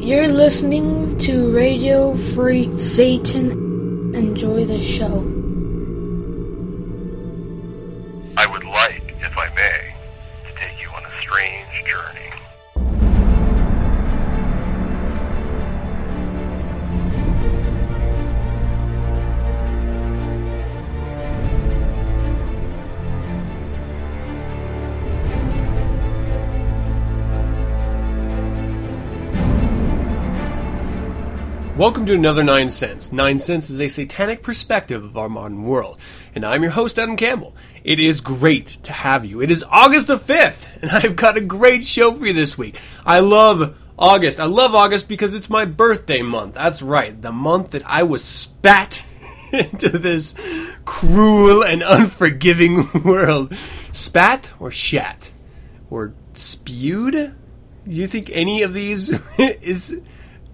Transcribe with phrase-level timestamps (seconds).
[0.00, 4.14] You're listening to Radio Free Satan.
[4.14, 5.37] Enjoy the show.
[31.78, 33.12] Welcome to another Nine Cents.
[33.12, 36.00] Nine Cents is a satanic perspective of our modern world.
[36.34, 37.54] And I'm your host, Adam Campbell.
[37.84, 39.40] It is great to have you.
[39.40, 42.80] It is August the 5th, and I've got a great show for you this week.
[43.06, 44.40] I love August.
[44.40, 46.54] I love August because it's my birthday month.
[46.54, 49.04] That's right, the month that I was spat
[49.52, 50.34] into this
[50.84, 53.56] cruel and unforgiving world.
[53.92, 55.30] Spat or shat?
[55.90, 57.14] Or spewed?
[57.14, 57.34] Do
[57.84, 60.00] you think any of these is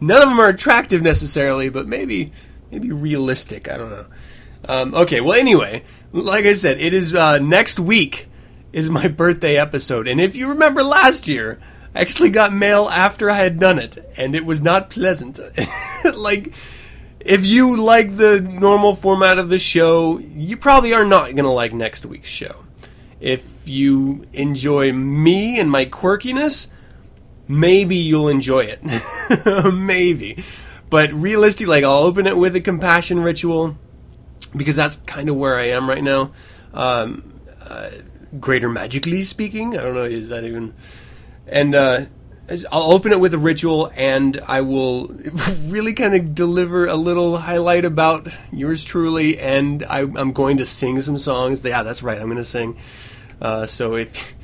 [0.07, 2.33] None of them are attractive necessarily, but maybe
[2.71, 3.71] maybe realistic.
[3.71, 4.07] I don't know.
[4.67, 8.29] Um, okay, well, anyway, like I said, it is uh, next week
[8.73, 11.61] is my birthday episode, and if you remember last year,
[11.95, 15.39] I actually got mail after I had done it, and it was not pleasant.
[16.15, 16.53] like,
[17.21, 21.73] if you like the normal format of the show, you probably are not gonna like
[21.73, 22.65] next week's show.
[23.21, 26.67] If you enjoy me and my quirkiness,
[27.49, 29.73] maybe you'll enjoy it.
[29.75, 30.45] maybe.
[30.91, 33.77] But realistically, like, I'll open it with a compassion ritual
[34.57, 36.33] because that's kind of where I am right now.
[36.73, 37.91] Um, uh,
[38.39, 40.75] greater magically speaking, I don't know, is that even.
[41.47, 42.07] And uh,
[42.71, 45.09] I'll open it with a ritual and I will
[45.67, 49.39] really kind of deliver a little highlight about yours truly.
[49.39, 51.65] And I, am going to sing some songs.
[51.65, 52.77] Yeah, that's right, I'm going to sing.
[53.41, 54.35] Uh, so if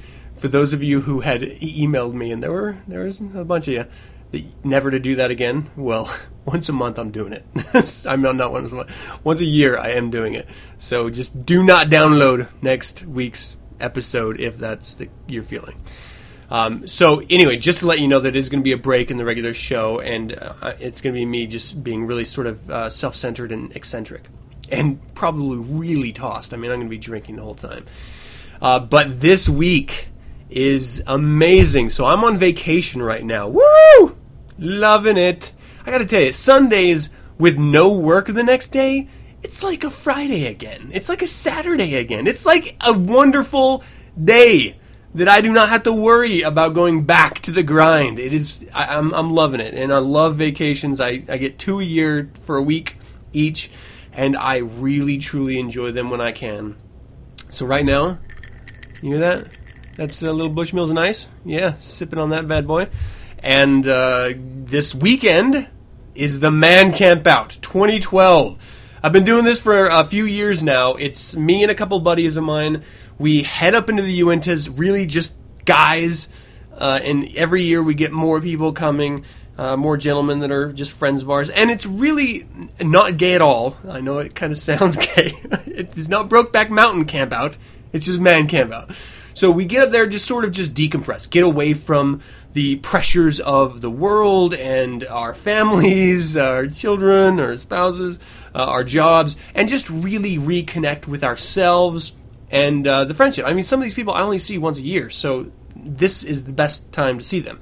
[0.40, 3.68] for those of you who had emailed me, and there were there was a bunch
[3.68, 3.86] of you,
[4.30, 5.70] that never to do that again.
[5.76, 6.14] Well,
[6.46, 7.44] once a month I'm doing it.
[8.06, 9.24] I'm not, once a month.
[9.24, 10.48] Once a year I am doing it.
[10.78, 15.08] So just do not download next week's episode if that's the
[15.42, 15.80] feeling.
[16.50, 18.78] Um, so anyway, just to let you know that it is going to be a
[18.78, 22.24] break in the regular show, and uh, it's going to be me just being really
[22.24, 24.24] sort of uh, self-centered and eccentric,
[24.68, 26.52] and probably really tossed.
[26.52, 27.86] I mean, I'm going to be drinking the whole time.
[28.60, 30.08] Uh, but this week,
[30.50, 31.88] is amazing.
[31.88, 33.48] So I'm on vacation right now.
[33.48, 34.16] Woo!
[34.58, 35.52] Loving it.
[35.86, 39.08] I gotta tell you, Sundays with no work the next day,
[39.42, 40.90] it's like a Friday again.
[40.92, 42.26] It's like a Saturday again.
[42.26, 43.82] It's like a wonderful
[44.22, 44.76] day
[45.14, 48.18] that I do not have to worry about going back to the grind.
[48.18, 49.74] It is, I, am I'm, I'm loving it.
[49.74, 51.00] And I love vacations.
[51.00, 52.96] I, I get two a year for a week
[53.32, 53.70] each,
[54.12, 56.76] and I really, truly enjoy them when I can.
[57.48, 58.18] So right now,
[59.02, 59.46] you hear that?
[60.00, 61.28] That's a little Bushmills and ice.
[61.44, 62.88] Yeah, sipping on that bad boy.
[63.40, 65.68] And uh, this weekend
[66.14, 68.96] is the Man Camp Out 2012.
[69.02, 70.94] I've been doing this for a few years now.
[70.94, 72.82] It's me and a couple buddies of mine.
[73.18, 75.34] We head up into the Uintas, really just
[75.66, 76.30] guys.
[76.74, 79.26] Uh, and every year we get more people coming,
[79.58, 81.50] uh, more gentlemen that are just friends of ours.
[81.50, 82.48] And it's really
[82.80, 83.76] not gay at all.
[83.86, 85.34] I know it kind of sounds gay.
[85.66, 87.58] it's not Brokeback Mountain Camp Out.
[87.92, 88.92] It's just Man Camp Out.
[89.34, 92.20] So we get up there, just sort of just decompress, get away from
[92.52, 98.18] the pressures of the world and our families, our children, our spouses,
[98.54, 102.12] uh, our jobs, and just really reconnect with ourselves
[102.50, 103.46] and uh, the friendship.
[103.46, 106.44] I mean, some of these people I only see once a year, so this is
[106.44, 107.60] the best time to see them.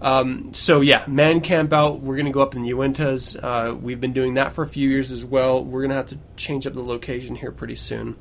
[0.00, 2.00] Um, so yeah, man camp out.
[2.00, 3.38] We're gonna go up in the Uintas.
[3.40, 5.64] Uh, we've been doing that for a few years as well.
[5.64, 8.16] We're gonna have to change up the location here pretty soon.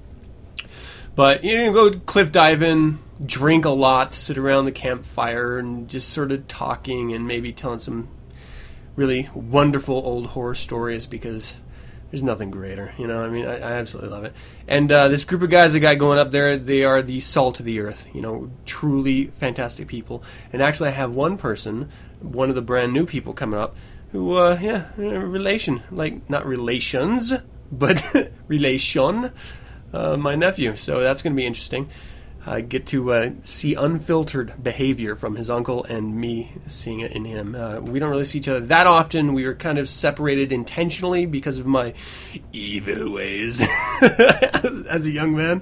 [1.16, 6.09] But you know, go cliff diving, drink a lot, sit around the campfire, and just
[6.09, 8.07] sort of talking and maybe telling some
[8.95, 11.55] really wonderful old horror stories because
[12.09, 12.94] there's nothing greater.
[12.97, 14.33] You know, I mean, I, I absolutely love it.
[14.67, 17.59] And uh, this group of guys I got going up there, they are the salt
[17.59, 18.07] of the earth.
[18.13, 20.23] You know, truly fantastic people.
[20.51, 21.89] And actually, I have one person,
[22.19, 23.75] one of the brand new people coming up,
[24.12, 27.33] who, uh, yeah, relation, like not relations,
[27.71, 28.03] but
[28.47, 29.31] relation
[29.93, 30.75] uh, my nephew.
[30.75, 31.89] So that's going to be interesting.
[32.45, 37.25] I get to uh, see unfiltered behavior from his uncle and me seeing it in
[37.25, 37.53] him.
[37.53, 39.33] Uh, we don't really see each other that often.
[39.33, 41.93] We were kind of separated intentionally because of my
[42.51, 43.61] evil ways
[44.01, 45.61] as, a young man.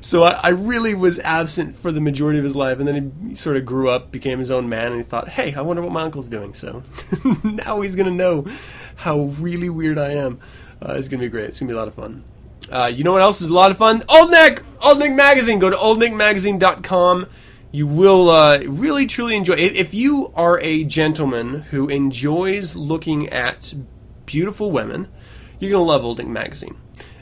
[0.00, 3.34] So I, I, really was absent for the majority of his life, and then he
[3.34, 5.92] sort of grew up, became his own man, and he thought, "Hey, I wonder what
[5.92, 6.82] my uncle's doing." So
[7.44, 8.46] now he's gonna know
[8.96, 10.40] how really weird I am.
[10.82, 11.46] Uh, it's gonna be great.
[11.46, 12.22] It's gonna be a lot of fun.
[12.70, 14.02] Uh, you know what else is a lot of fun?
[14.08, 14.62] Old Nick!
[14.82, 15.58] Old Nick Magazine!
[15.58, 17.26] Go to oldnickmagazine.com.
[17.72, 19.54] you will uh, really truly enjoy.
[19.54, 19.76] it.
[19.76, 23.74] if you are a gentleman who enjoys looking at
[24.26, 25.08] beautiful women,
[25.58, 26.76] you're gonna love Old Nick magazine.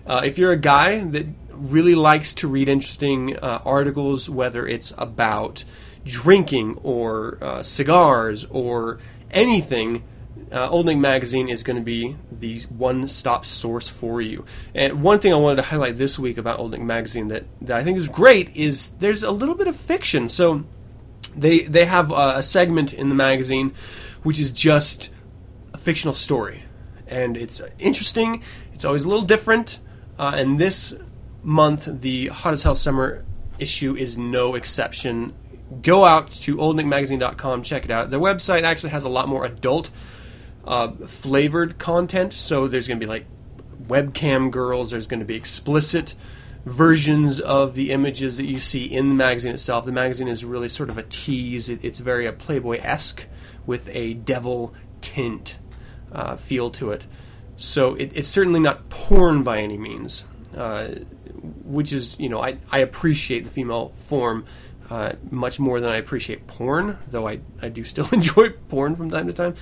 [0.06, 4.92] Uh, if you're a guy that really likes to read interesting uh, articles, whether it's
[4.98, 5.64] about
[6.04, 8.98] drinking or uh, cigars or
[9.30, 10.02] anything,
[10.50, 14.44] uh, Old Nick Magazine is going to be the one stop source for you.
[14.74, 17.78] And one thing I wanted to highlight this week about Old Nick Magazine that, that
[17.78, 20.28] I think is great is there's a little bit of fiction.
[20.28, 20.64] So
[21.34, 23.74] they, they have a, a segment in the magazine
[24.22, 25.10] which is just
[25.72, 26.64] a fictional story.
[27.06, 28.42] And it's interesting,
[28.72, 29.78] it's always a little different.
[30.18, 30.96] Uh, and this
[31.42, 33.24] month, the Hot as Hell Summer
[33.58, 35.34] issue is no exception.
[35.82, 38.10] Go out to oldnickmagazine.com, check it out.
[38.10, 39.90] Their website actually has a lot more adult
[40.64, 43.26] uh, flavored content, so there's going to be like
[43.86, 46.14] webcam girls, there's going to be explicit
[46.64, 49.84] versions of the images that you see in the magazine itself.
[49.84, 53.26] The magazine is really sort of a tease, it, it's very a Playboy esque
[53.66, 55.58] with a devil tint
[56.12, 57.04] uh, feel to it.
[57.56, 60.24] So it, it's certainly not porn by any means,
[60.56, 60.88] uh,
[61.64, 64.46] which is, you know, I, I appreciate the female form
[64.90, 69.10] uh, much more than I appreciate porn, though I, I do still enjoy porn from
[69.10, 69.54] time to time.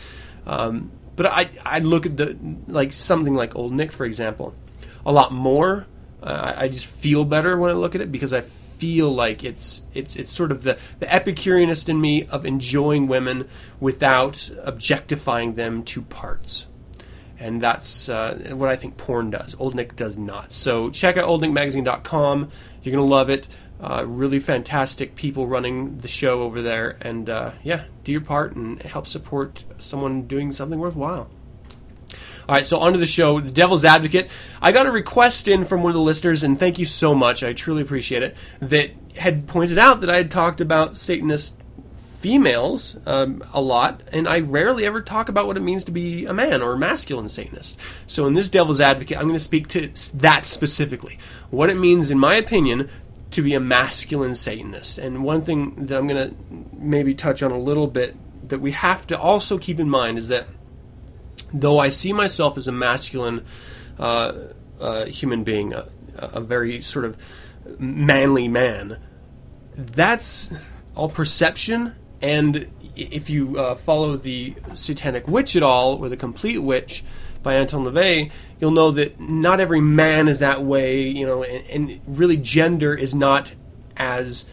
[0.46, 4.54] Um, but I, I look at the like something like Old Nick, for example,
[5.04, 5.86] a lot more.
[6.22, 9.82] Uh, I just feel better when I look at it because I feel like it's
[9.94, 13.48] it's it's sort of the the Epicureanist in me of enjoying women
[13.78, 16.66] without objectifying them to parts
[17.40, 19.56] and that's uh, what I think porn does.
[19.58, 20.52] Old Nick does not.
[20.52, 22.50] So check out oldnickmagazine.com.
[22.82, 23.48] You're gonna love it.
[23.80, 28.54] Uh, really fantastic people running the show over there, and uh, yeah, do your part
[28.54, 31.30] and help support someone doing something worthwhile.
[32.46, 33.40] All right, so on to the show.
[33.40, 34.28] The Devil's Advocate.
[34.60, 37.42] I got a request in from one of the listeners, and thank you so much.
[37.42, 38.36] I truly appreciate it.
[38.60, 41.56] That had pointed out that I had talked about Satanist
[42.18, 46.26] females um, a lot, and I rarely ever talk about what it means to be
[46.26, 47.78] a man or a masculine Satanist.
[48.06, 51.18] So in this Devil's Advocate, I'm going to speak to that specifically.
[51.50, 52.90] What it means, in my opinion,
[53.32, 54.98] to be a masculine Satanist.
[54.98, 56.34] And one thing that I'm going to
[56.76, 58.16] maybe touch on a little bit
[58.48, 60.46] that we have to also keep in mind is that
[61.52, 63.44] though I see myself as a masculine
[63.98, 64.32] uh,
[64.80, 67.16] uh, human being, a, a very sort of
[67.78, 68.98] manly man,
[69.76, 70.52] that's
[70.96, 76.58] all perception and if you uh, follow the Satanic Witch at all, or the Complete
[76.58, 77.02] Witch
[77.42, 81.66] by Anton LaVey, you'll know that not every man is that way, you know, and,
[81.68, 83.54] and really gender is not
[83.96, 84.44] as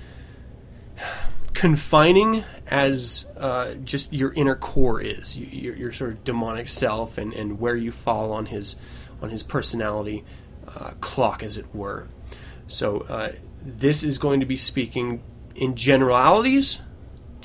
[1.53, 7.33] confining as uh, just your inner core is, your, your, sort of demonic self, and,
[7.33, 8.75] and where you fall on his
[9.21, 10.23] on his personality
[10.67, 12.07] uh, clock, as it were.
[12.67, 13.29] So uh,
[13.61, 15.23] this is going to be speaking
[15.55, 16.79] in generalities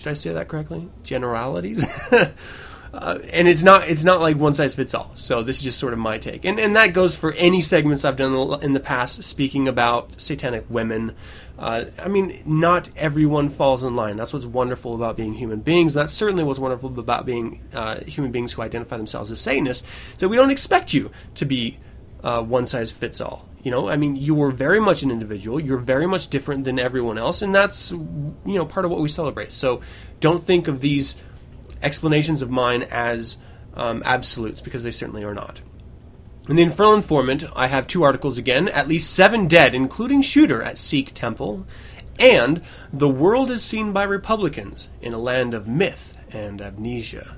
[0.03, 0.89] did I say that correctly?
[1.05, 1.87] Generalities.
[2.93, 5.13] Uh, and it's not it's not like one size fits all.
[5.15, 8.05] So this is just sort of my take, and and that goes for any segments
[8.05, 11.15] I've done in the past speaking about satanic women.
[11.59, 14.17] Uh, I mean, not everyone falls in line.
[14.17, 15.95] That's what's wonderful about being human beings.
[15.95, 19.87] That's certainly what's wonderful about being uh, human beings who identify themselves as Satanists.
[20.19, 21.79] So we don't expect you to be
[22.23, 23.49] uh, one size fits all.
[23.63, 25.61] You know, I mean, you are very much an individual.
[25.61, 29.09] You're very much different than everyone else, and that's you know part of what we
[29.09, 29.53] celebrate.
[29.53, 29.81] So,
[30.21, 31.17] don't think of these
[31.83, 33.39] explanations of mine as
[33.75, 35.61] um, absolutes because they certainly are not.
[36.49, 40.63] In the Infernal Informant, I have two articles again: at least seven dead, including Shooter
[40.63, 41.67] at Sikh Temple,
[42.19, 47.37] and the world is seen by Republicans in a land of myth and amnesia.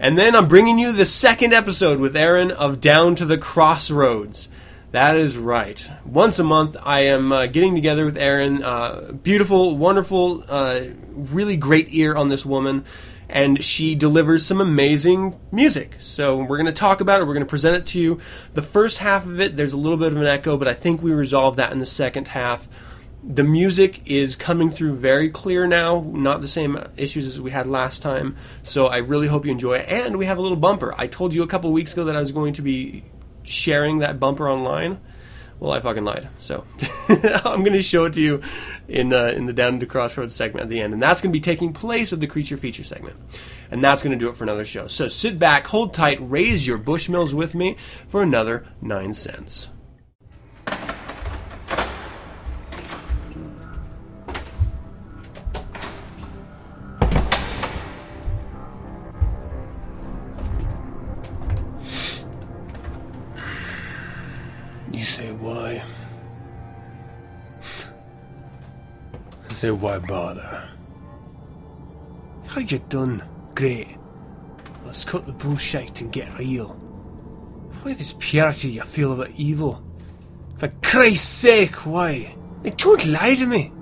[0.00, 4.48] And then I'm bringing you the second episode with Aaron of Down to the Crossroads.
[4.90, 5.90] That is right.
[6.04, 8.62] Once a month, I am uh, getting together with Aaron.
[8.62, 12.84] Uh, beautiful, wonderful, uh, really great ear on this woman,
[13.34, 15.96] and she delivers some amazing music.
[15.98, 17.26] So we're going to talk about it.
[17.26, 18.20] We're going to present it to you.
[18.54, 21.02] The first half of it, there's a little bit of an echo, but I think
[21.02, 22.68] we resolved that in the second half.
[23.24, 27.66] The music is coming through very clear now, not the same issues as we had
[27.66, 28.36] last time.
[28.62, 29.88] So I really hope you enjoy it.
[29.88, 30.94] And we have a little bumper.
[30.96, 33.02] I told you a couple weeks ago that I was going to be
[33.42, 35.00] sharing that bumper online,
[35.64, 36.28] well, I fucking lied.
[36.38, 36.64] So
[37.08, 38.42] I'm going to show it to you
[38.86, 41.36] in the in the down to crossroads segment at the end, and that's going to
[41.36, 43.16] be taking place of the creature feature segment,
[43.70, 44.86] and that's going to do it for another show.
[44.88, 47.78] So sit back, hold tight, raise your bushmills with me
[48.08, 49.70] for another nine cents.
[69.64, 70.68] Say why bother?
[72.48, 73.26] Have you done?
[73.54, 73.96] Great.
[74.84, 76.68] Let's cut the bullshit and get real.
[77.80, 79.82] Why this purity you feel about evil?
[80.58, 82.36] For Christ's sake, why?
[82.62, 83.72] Like, don't lie to me.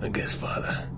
[0.00, 0.88] I guess, Father.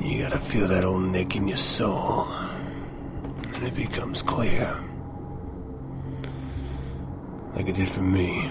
[0.00, 2.28] You gotta feel that old nick in your soul.
[2.28, 4.87] And it becomes clear.
[7.54, 8.50] Like it did for me.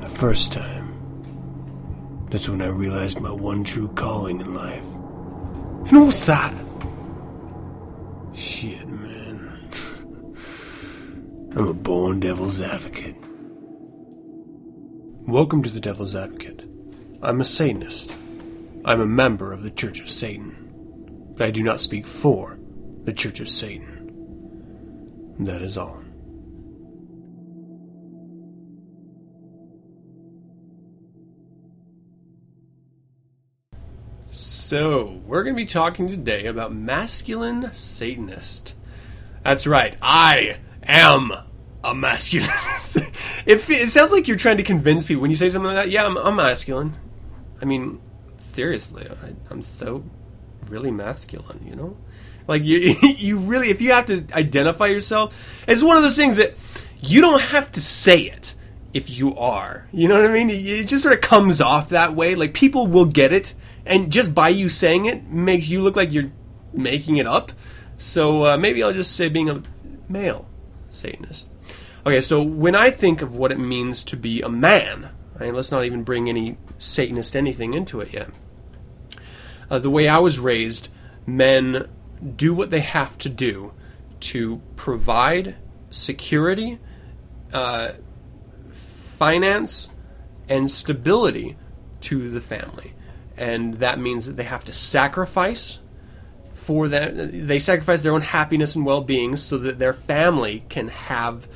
[0.00, 2.26] The first time.
[2.30, 4.86] That's when I realized my one true calling in life.
[5.90, 6.54] And what's that?
[8.34, 9.70] Shit, man.
[11.56, 13.16] I'm a born devil's advocate.
[15.28, 16.64] Welcome to the Devil's Advocate.
[17.20, 18.16] I'm a Satanist.
[18.86, 21.34] I'm a member of the Church of Satan.
[21.36, 22.58] But I do not speak for
[23.04, 25.36] the Church of Satan.
[25.40, 25.97] That is all.
[34.30, 38.74] So, we're going to be talking today about masculine Satanist.
[39.42, 41.32] That's right, I am
[41.82, 42.46] a masculine.
[43.46, 45.90] it, it sounds like you're trying to convince people when you say something like that.
[45.90, 46.94] Yeah, I'm, I'm masculine.
[47.62, 48.02] I mean,
[48.36, 50.04] seriously, I, I'm so
[50.68, 51.96] really masculine, you know?
[52.46, 56.36] Like you, you really, if you have to identify yourself, it's one of those things
[56.36, 56.54] that
[57.00, 58.54] you don't have to say it
[58.92, 59.88] if you are.
[59.90, 60.50] You know what I mean?
[60.50, 62.34] It just sort of comes off that way.
[62.34, 63.54] Like people will get it,
[63.88, 66.32] and just by you saying it makes you look like you're
[66.72, 67.52] making it up.
[67.96, 69.62] So uh, maybe I'll just say being a
[70.08, 70.46] male
[70.90, 71.50] Satanist.
[72.06, 75.70] Okay, so when I think of what it means to be a man, right, let's
[75.70, 78.30] not even bring any Satanist anything into it yet.
[79.70, 80.88] Uh, the way I was raised,
[81.26, 81.88] men
[82.36, 83.74] do what they have to do
[84.20, 85.56] to provide
[85.90, 86.78] security,
[87.52, 87.90] uh,
[88.70, 89.90] finance,
[90.48, 91.56] and stability
[92.00, 92.94] to the family.
[93.38, 95.78] And that means that they have to sacrifice
[96.54, 97.32] for that.
[97.46, 101.48] They sacrifice their own happiness and well being so that their family can have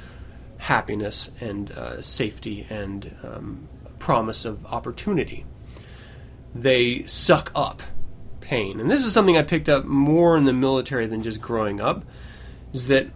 [0.58, 5.44] happiness and uh, safety and um, promise of opportunity.
[6.54, 7.82] They suck up
[8.40, 8.78] pain.
[8.78, 12.04] And this is something I picked up more in the military than just growing up,
[12.72, 13.08] is that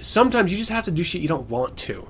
[0.00, 2.08] sometimes you just have to do shit you don't want to.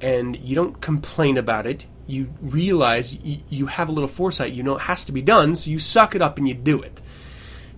[0.00, 1.86] And you don't complain about it.
[2.08, 4.54] You realize y- you have a little foresight.
[4.54, 6.82] You know it has to be done, so you suck it up and you do
[6.82, 7.00] it.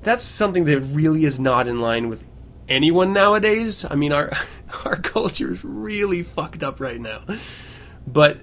[0.03, 2.25] That's something that really is not in line with
[2.69, 3.85] anyone nowadays.
[3.85, 4.33] I mean, our
[4.85, 7.21] our culture is really fucked up right now.
[8.07, 8.39] But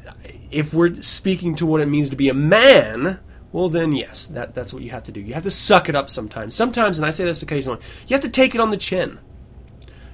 [0.52, 3.20] if we're speaking to what it means to be a man,
[3.52, 5.22] well then yes, that that's what you have to do.
[5.22, 6.54] You have to suck it up sometimes.
[6.54, 9.20] Sometimes, and I say this occasionally, you have to take it on the chin.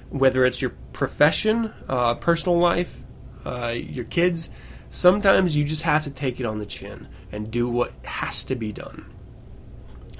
[0.08, 3.02] Whether it's your profession, uh, personal life,
[3.44, 4.48] uh, your kids,
[4.94, 8.54] sometimes you just have to take it on the chin and do what has to
[8.54, 9.12] be done.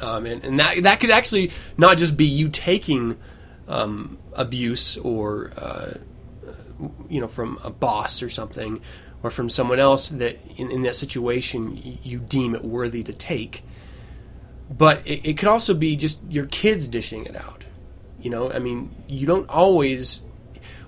[0.01, 3.17] Um, and, and that that could actually not just be you taking
[3.69, 5.93] um, abuse or uh,
[7.09, 8.81] you know from a boss or something
[9.23, 13.63] or from someone else that in, in that situation you deem it worthy to take
[14.69, 17.65] but it, it could also be just your kids dishing it out
[18.21, 20.24] you know i mean you don't always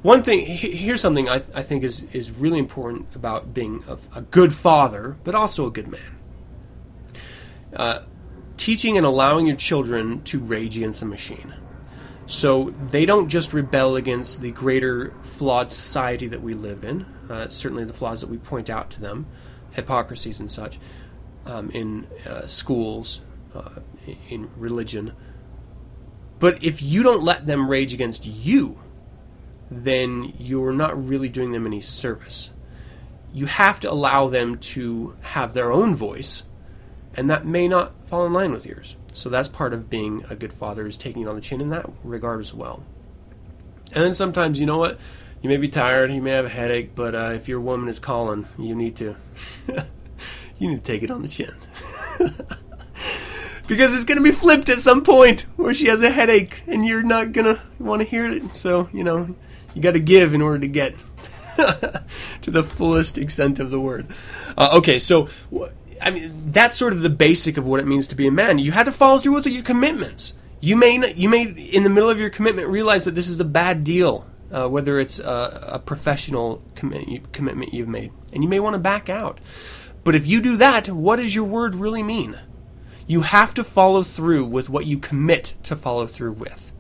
[0.06, 4.22] one thing here's something I, I think is, is really important about being a, a
[4.22, 6.16] good father but also a good man
[7.74, 8.02] uh,
[8.56, 11.52] teaching and allowing your children to rage against the machine
[12.26, 17.48] so they don't just rebel against the greater flawed society that we live in, uh,
[17.48, 19.26] certainly the flaws that we point out to them,
[19.70, 20.78] hypocrisies and such,
[21.46, 23.20] um, in uh, schools,
[23.54, 23.78] uh,
[24.28, 25.12] in religion.
[26.40, 28.82] But if you don't let them rage against you,
[29.70, 32.50] then you're not really doing them any service.
[33.32, 36.44] You have to allow them to have their own voice,
[37.14, 38.96] and that may not fall in line with yours.
[39.12, 41.70] So that's part of being a good father is taking it on the chin in
[41.70, 42.82] that regard as well.
[43.92, 44.98] And then sometimes, you know what?
[45.42, 47.98] You may be tired, you may have a headache, but uh, if your woman is
[47.98, 49.16] calling, you need to
[50.58, 51.54] you need to take it on the chin.
[53.66, 56.84] because it's going to be flipped at some point where she has a headache and
[56.84, 58.54] you're not going to want to hear it.
[58.54, 59.34] So, you know,
[59.76, 60.94] you got to give in order to get
[62.40, 64.06] to the fullest extent of the word.
[64.56, 65.28] Uh, okay, so
[66.00, 68.58] I mean, that's sort of the basic of what it means to be a man.
[68.58, 70.32] You had to follow through with your commitments.
[70.60, 73.44] You may, you may, in the middle of your commitment, realize that this is a
[73.44, 78.58] bad deal, uh, whether it's a, a professional commit, commitment you've made, and you may
[78.58, 79.40] want to back out.
[80.04, 82.38] But if you do that, what does your word really mean?
[83.06, 86.72] You have to follow through with what you commit to follow through with.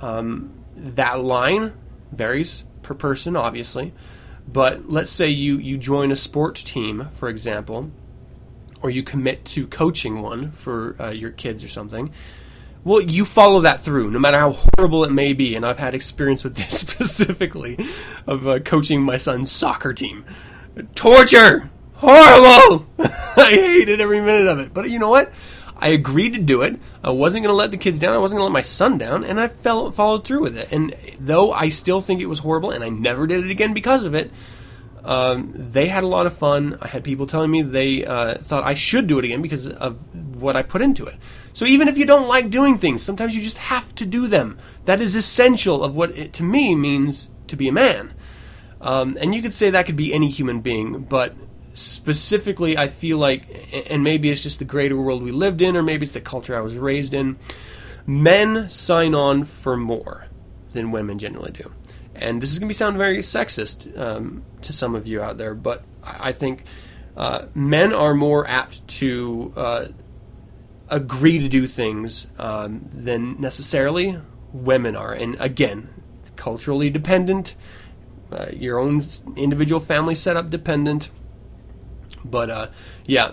[0.00, 1.74] Um, that line
[2.12, 3.92] varies per person, obviously,
[4.48, 7.90] But let's say you you join a sport team, for example,
[8.82, 12.12] or you commit to coaching one for uh, your kids or something.
[12.82, 15.54] Well, you follow that through, no matter how horrible it may be.
[15.54, 17.78] And I've had experience with this specifically
[18.26, 20.24] of uh, coaching my son's soccer team.
[20.94, 21.70] Torture!
[21.96, 22.86] Horrible!
[22.98, 24.72] I hated every minute of it.
[24.72, 25.30] But you know what?
[25.80, 26.78] I agreed to do it.
[27.02, 28.14] I wasn't going to let the kids down.
[28.14, 30.68] I wasn't going to let my son down, and I fell, followed through with it.
[30.70, 34.04] And though I still think it was horrible, and I never did it again because
[34.04, 34.30] of it,
[35.02, 36.78] um, they had a lot of fun.
[36.82, 39.98] I had people telling me they uh, thought I should do it again because of
[40.36, 41.16] what I put into it.
[41.52, 44.58] So even if you don't like doing things, sometimes you just have to do them.
[44.84, 48.12] That is essential of what it to me means to be a man.
[48.80, 51.34] Um, and you could say that could be any human being, but
[51.74, 55.82] specifically, I feel like, and maybe it's just the greater world we lived in, or
[55.82, 57.38] maybe it's the culture I was raised in,
[58.06, 60.26] men sign on for more
[60.72, 61.72] than women generally do.
[62.14, 65.54] And this is going to sound very sexist um, to some of you out there,
[65.54, 66.64] but I think
[67.16, 69.84] uh, men are more apt to uh,
[70.88, 74.18] agree to do things um, than necessarily
[74.52, 75.12] women are.
[75.12, 75.88] And again,
[76.36, 77.54] culturally dependent,
[78.32, 79.04] uh, your own
[79.36, 81.10] individual family setup dependent.
[82.24, 82.68] But uh,
[83.06, 83.32] yeah,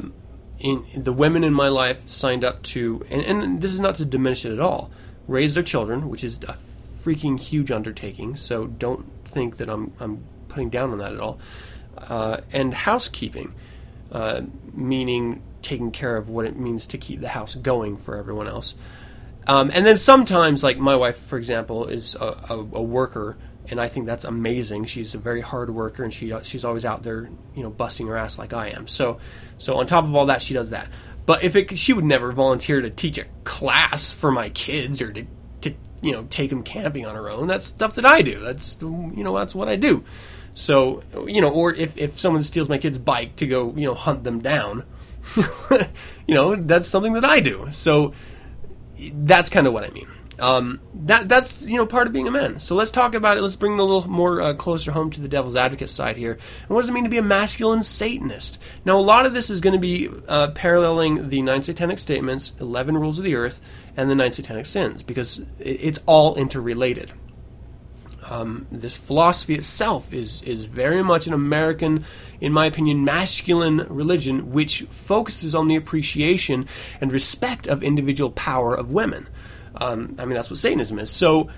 [0.59, 4.05] in, the women in my life signed up to, and, and this is not to
[4.05, 4.91] diminish it at all,
[5.27, 6.57] raise their children, which is a
[7.03, 8.35] freaking huge undertaking.
[8.35, 11.39] So don't think that I'm I'm putting down on that at all.
[11.97, 13.53] Uh, and housekeeping,
[14.11, 14.41] uh,
[14.73, 18.75] meaning taking care of what it means to keep the house going for everyone else.
[19.47, 23.37] Um, and then sometimes, like my wife, for example, is a, a, a, worker,
[23.69, 24.85] and I think that's amazing.
[24.85, 28.17] She's a very hard worker, and she she's always out there, you know, busting her
[28.17, 28.87] ass like I am.
[28.87, 29.19] So,
[29.57, 30.89] so on top of all that, she does that.
[31.25, 35.11] But if it, she would never volunteer to teach a class for my kids or
[35.11, 35.25] to,
[35.61, 37.47] to you know take them camping on her own.
[37.47, 38.39] That's stuff that I do.
[38.39, 40.03] That's you know that's what I do.
[40.53, 43.93] So you know, or if if someone steals my kid's bike to go you know
[43.93, 44.85] hunt them down,
[46.27, 47.67] you know, that's something that I do.
[47.71, 48.13] So
[49.13, 50.07] that's kind of what I mean.
[50.39, 52.59] Um, that that's you know part of being a man.
[52.59, 53.41] So let's talk about it.
[53.41, 56.33] Let's bring it a little more uh, closer home to the devil's advocate side here.
[56.33, 58.59] And what does it mean to be a masculine Satanist?
[58.85, 62.53] Now, a lot of this is going to be uh, paralleling the nine satanic statements,
[62.59, 63.59] eleven rules of the earth,
[63.95, 67.13] and the nine satanic sins because it's all interrelated.
[68.29, 72.03] Um, this philosophy itself is is very much an American,
[72.41, 76.67] in my opinion, masculine religion, which focuses on the appreciation
[76.99, 79.29] and respect of individual power of women.
[79.79, 81.09] Um, I mean, that's what Satanism is.
[81.09, 81.49] So,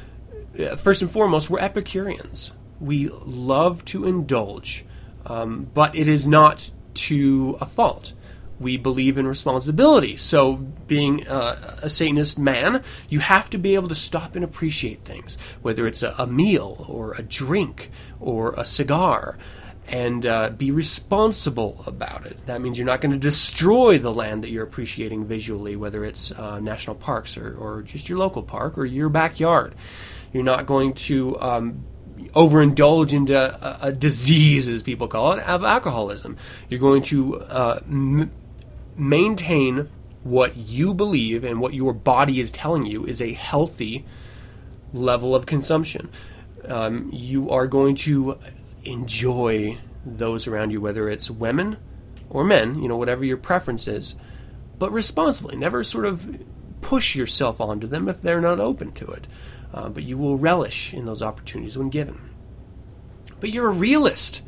[0.60, 2.52] uh, first and foremost, we're Epicureans.
[2.80, 4.86] We love to indulge,
[5.26, 8.14] um, but it is not to a fault
[8.60, 10.18] we believe in responsibility.
[10.18, 15.00] So, being uh, a Satanist man, you have to be able to stop and appreciate
[15.00, 19.38] things, whether it's a, a meal or a drink or a cigar,
[19.90, 22.46] and uh, be responsible about it.
[22.46, 26.32] That means you're not going to destroy the land that you're appreciating visually, whether it's
[26.32, 29.74] uh, national parks or, or, just your local park or your backyard.
[30.32, 31.86] You're not going to um,
[32.34, 36.38] overindulge into a, a, disease, as people call it, of alcoholism.
[36.70, 38.32] You're going to uh, m-
[38.96, 39.90] maintain
[40.24, 44.06] what you believe and what your body is telling you is a healthy
[44.94, 46.10] level of consumption.
[46.68, 48.38] Um, you are going to
[48.84, 51.78] enjoy those around you, whether it's women
[52.30, 54.16] or men, you know, whatever your preference is,
[54.78, 55.56] but responsibly.
[55.56, 56.46] Never sort of
[56.82, 59.28] push yourself onto them if they're not open to it.
[59.74, 62.30] Uh, but you will relish in those opportunities when given.
[63.40, 64.42] But you're a realist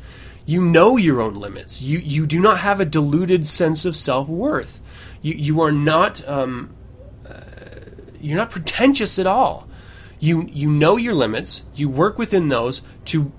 [0.44, 1.82] you know your own limits.
[1.82, 4.80] You you do not have a diluted sense of self worth.
[5.20, 6.74] You you are not um,
[7.28, 7.40] uh,
[8.20, 9.68] you're not pretentious at all.
[10.18, 11.64] You you know your limits.
[11.74, 13.32] You work within those to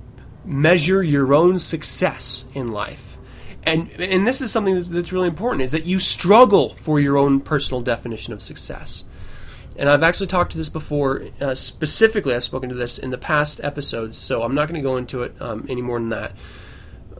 [0.45, 3.17] measure your own success in life.
[3.63, 7.17] And and this is something that's, that's really important is that you struggle for your
[7.17, 9.06] own personal definition of success.
[9.77, 11.23] And I've actually talked to this before.
[11.41, 14.88] Uh, specifically, I've spoken to this in the past episodes, so I'm not going to
[14.88, 16.34] go into it um, any more than that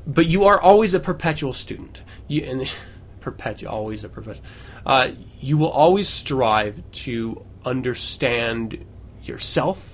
[0.05, 2.01] but you are always a perpetual student.
[2.27, 2.71] You and
[3.19, 4.45] perpetual, always a perpetual.
[4.86, 8.86] Uh, you will always strive to understand
[9.23, 9.92] yourself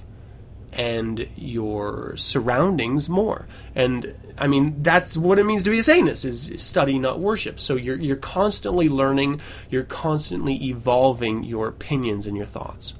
[0.73, 3.47] and your surroundings more.
[3.75, 7.59] And I mean, that's what it means to be a Satanist: is study, not worship.
[7.59, 12.93] So you're you're constantly learning, you're constantly evolving your opinions and your thoughts.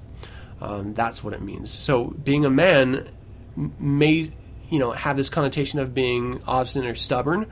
[0.62, 1.72] Um, that's what it means.
[1.72, 3.08] So being a man
[3.80, 4.32] may
[4.70, 7.52] you know have this connotation of being obstinate or stubborn.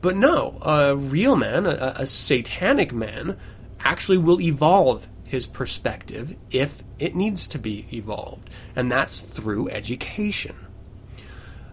[0.00, 3.38] But no, a real man, a, a satanic man,
[3.80, 10.54] actually will evolve his perspective if it needs to be evolved, and that's through education.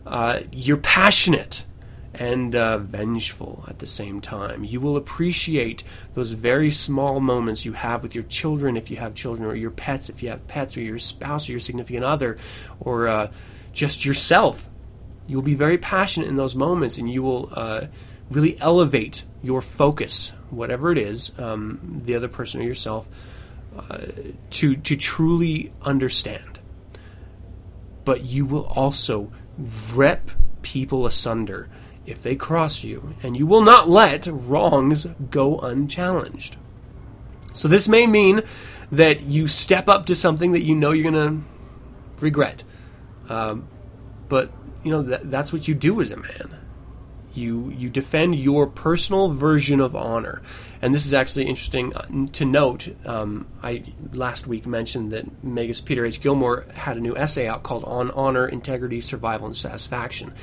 [0.06, 1.63] Uh, you're passionate
[2.15, 4.63] and uh, vengeful at the same time.
[4.63, 9.13] You will appreciate those very small moments you have with your children if you have
[9.13, 12.38] children, or your pets if you have pets, or your spouse or your significant other,
[12.80, 13.32] or uh,
[13.71, 14.69] just yourself.
[15.28, 17.86] You will be very passionate in those moments, and you will uh,
[18.32, 23.08] really elevate your focus, whatever it is, um, the other person or yourself,
[23.77, 24.07] uh,
[24.51, 26.60] to to truly understand.
[28.03, 29.31] But you will also
[29.93, 30.31] rep
[30.62, 31.69] people asunder
[32.05, 36.57] if they cross you, and you will not let wrongs go unchallenged.
[37.53, 38.41] So, this may mean
[38.91, 41.41] that you step up to something that you know you're to
[42.19, 42.63] regret.
[43.29, 43.67] Um,
[44.29, 44.51] but,
[44.84, 46.57] you know, that, that's what you do as a man.
[47.34, 50.41] You, you defend your personal version of honor.
[50.82, 52.96] And this is actually interesting uh, to note.
[53.06, 56.22] Um, I last week mentioned that Magus Peter H.
[56.22, 60.34] Gilmore had a new essay out called On Honor, Integrity, Survival, and Satisfaction.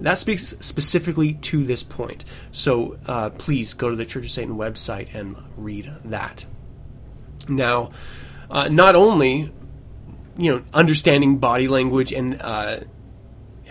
[0.00, 2.24] That speaks specifically to this point.
[2.52, 6.46] So uh, please go to the Church of Satan website and read that.
[7.48, 7.90] Now,
[8.50, 9.52] uh, not only
[10.36, 12.80] you know understanding body language and uh,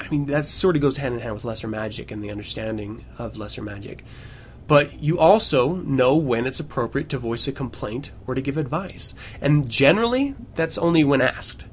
[0.10, 3.06] I mean that sort of goes hand in hand with lesser magic and the understanding
[3.20, 4.04] of lesser magic.
[4.68, 9.14] But you also know when it's appropriate to voice a complaint or to give advice.
[9.40, 11.66] And generally, that's only when asked.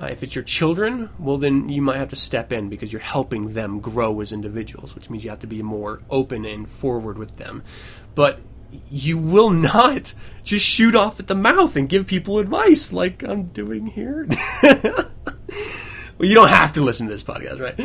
[0.00, 3.00] Uh, if it's your children, well, then you might have to step in because you're
[3.00, 7.18] helping them grow as individuals, which means you have to be more open and forward
[7.18, 7.62] with them.
[8.14, 8.40] But
[8.90, 13.44] you will not just shoot off at the mouth and give people advice like I'm
[13.44, 14.28] doing here.
[16.18, 17.78] well, you don't have to listen to this podcast, right?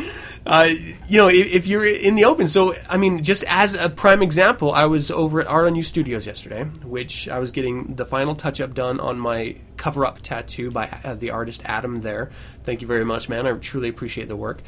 [0.46, 0.68] Uh,
[1.08, 2.46] you know, if, if, you're in the open.
[2.46, 5.82] So, I mean, just as a prime example, I was over at Art on You
[5.82, 10.20] Studios yesterday, which I was getting the final touch up done on my cover up
[10.22, 12.30] tattoo by uh, the artist Adam there.
[12.64, 13.46] Thank you very much, man.
[13.46, 14.62] I truly appreciate the work.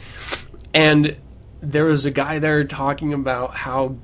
[0.75, 1.17] And
[1.63, 3.97] there was a guy there talking about how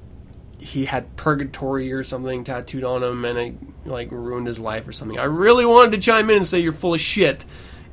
[0.59, 3.55] he had purgatory or something tattooed on him and it
[3.87, 5.19] like ruined his life or something.
[5.19, 7.45] I really wanted to chime in and say you're full of shit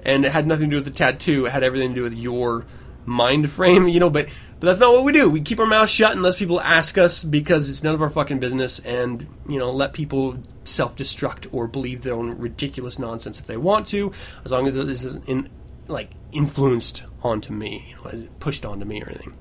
[0.03, 1.45] and it had nothing to do with the tattoo.
[1.45, 2.65] It had everything to do with your
[3.05, 4.09] mind frame, you know.
[4.09, 4.27] But
[4.59, 5.29] but that's not what we do.
[5.29, 8.39] We keep our mouths shut unless people ask us because it's none of our fucking
[8.39, 13.57] business, and you know, let people self-destruct or believe their own ridiculous nonsense if they
[13.57, 14.11] want to,
[14.43, 15.49] as long as this isn't in,
[15.87, 19.37] like influenced onto me, you know, pushed onto me or anything.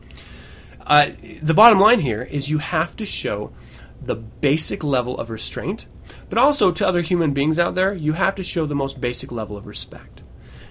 [0.86, 1.10] Uh,
[1.42, 3.52] the bottom line here is you have to show
[4.00, 5.86] the basic level of restraint,
[6.28, 9.32] but also to other human beings out there, you have to show the most basic
[9.32, 10.15] level of respect.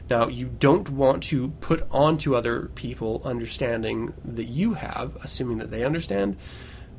[0.10, 5.72] Now, you don't want to put onto other people understanding that you have, assuming that
[5.72, 6.38] they understand,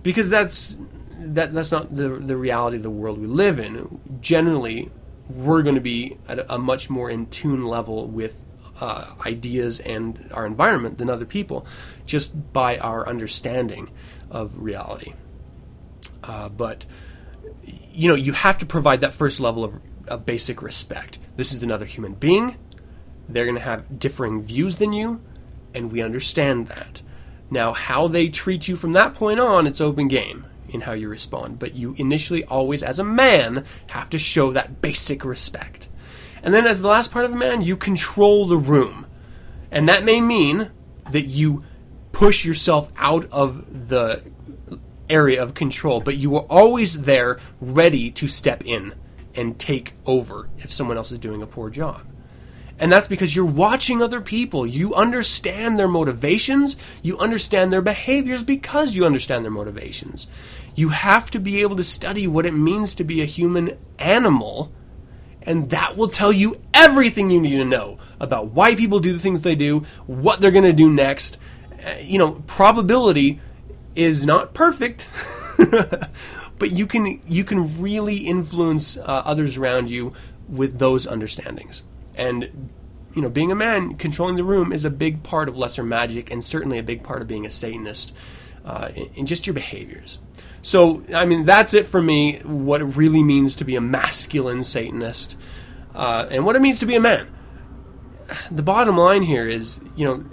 [0.03, 0.77] because that's
[1.19, 4.01] that that's not the the reality of the world we live in.
[4.21, 4.90] Generally,
[5.29, 8.45] we're going to be at a, much more in tune level with
[8.81, 11.64] uh, ideas and our environment than other people,
[12.07, 13.88] just by our understanding
[14.31, 15.14] of reality.
[16.25, 16.85] Uh, but
[17.64, 19.75] you know, you have to provide that first level of,
[20.09, 21.21] of basic respect.
[21.37, 22.57] This is another human being
[23.29, 25.21] they're going to have differing views than you,
[25.75, 27.03] and we understand that.
[27.51, 31.09] Now, how they treat you from that point on, it's open game in how you
[31.09, 31.59] respond.
[31.59, 35.89] But you initially always, as a man, have to show that basic respect.
[36.43, 39.07] And then, as the last part of a man, you control the room.
[39.71, 40.71] And that may mean
[41.11, 41.65] that you
[42.12, 44.23] push yourself out of the
[45.09, 48.95] area of control, but you are always there ready to step in
[49.35, 52.03] and take over if someone else is doing a poor job.
[52.79, 54.67] And that's because you're watching other people.
[54.67, 56.77] You understand their motivations.
[57.03, 60.27] You understand their behaviors because you understand their motivations.
[60.75, 64.71] You have to be able to study what it means to be a human animal,
[65.41, 69.19] and that will tell you everything you need to know about why people do the
[69.19, 71.39] things they do, what they're going to do next.
[71.87, 73.41] Uh, you know, probability
[73.95, 75.09] is not perfect.
[76.59, 80.12] but you can you can really influence uh, others around you
[80.49, 81.83] with those understandings.
[82.17, 82.71] And
[83.15, 86.31] you know, being a man, controlling the room is a big part of lesser magic,
[86.31, 88.13] and certainly a big part of being a Satanist,
[88.65, 90.19] uh, in, in just your behaviors.
[90.61, 92.41] So, I mean, that's it for me.
[92.41, 95.37] What it really means to be a masculine Satanist,
[95.95, 97.27] uh, and what it means to be a man.
[98.51, 100.25] The bottom line here is, you know,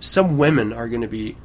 [0.00, 1.36] some women are going to be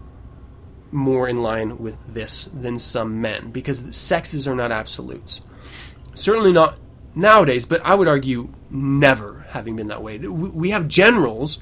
[0.92, 5.42] more in line with this than some men because sexes are not absolutes.
[6.14, 6.80] Certainly not
[7.16, 10.18] nowadays, but I would argue never having been that way.
[10.18, 11.60] We have generals,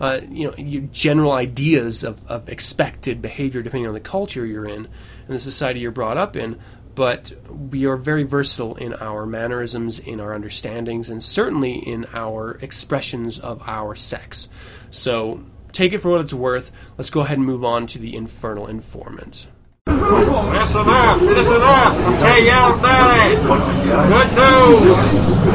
[0.00, 4.86] uh, you know, general ideas of, of expected behavior depending on the culture you're in
[5.26, 6.58] and the society you're brought up in.
[6.94, 12.58] But we are very versatile in our mannerisms, in our understandings, and certainly in our
[12.60, 14.48] expressions of our sex.
[14.90, 16.72] So take it for what it's worth.
[16.96, 19.46] Let's go ahead and move on to the infernal informant.
[19.88, 22.74] Listen up, listen up, J.L.
[22.76, 23.36] Valley.
[23.36, 24.96] Good news,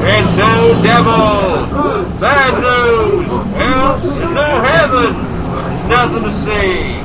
[0.02, 2.20] there's no devil.
[2.20, 5.14] Bad news, there's no heaven.
[5.54, 6.96] There's nothing to see.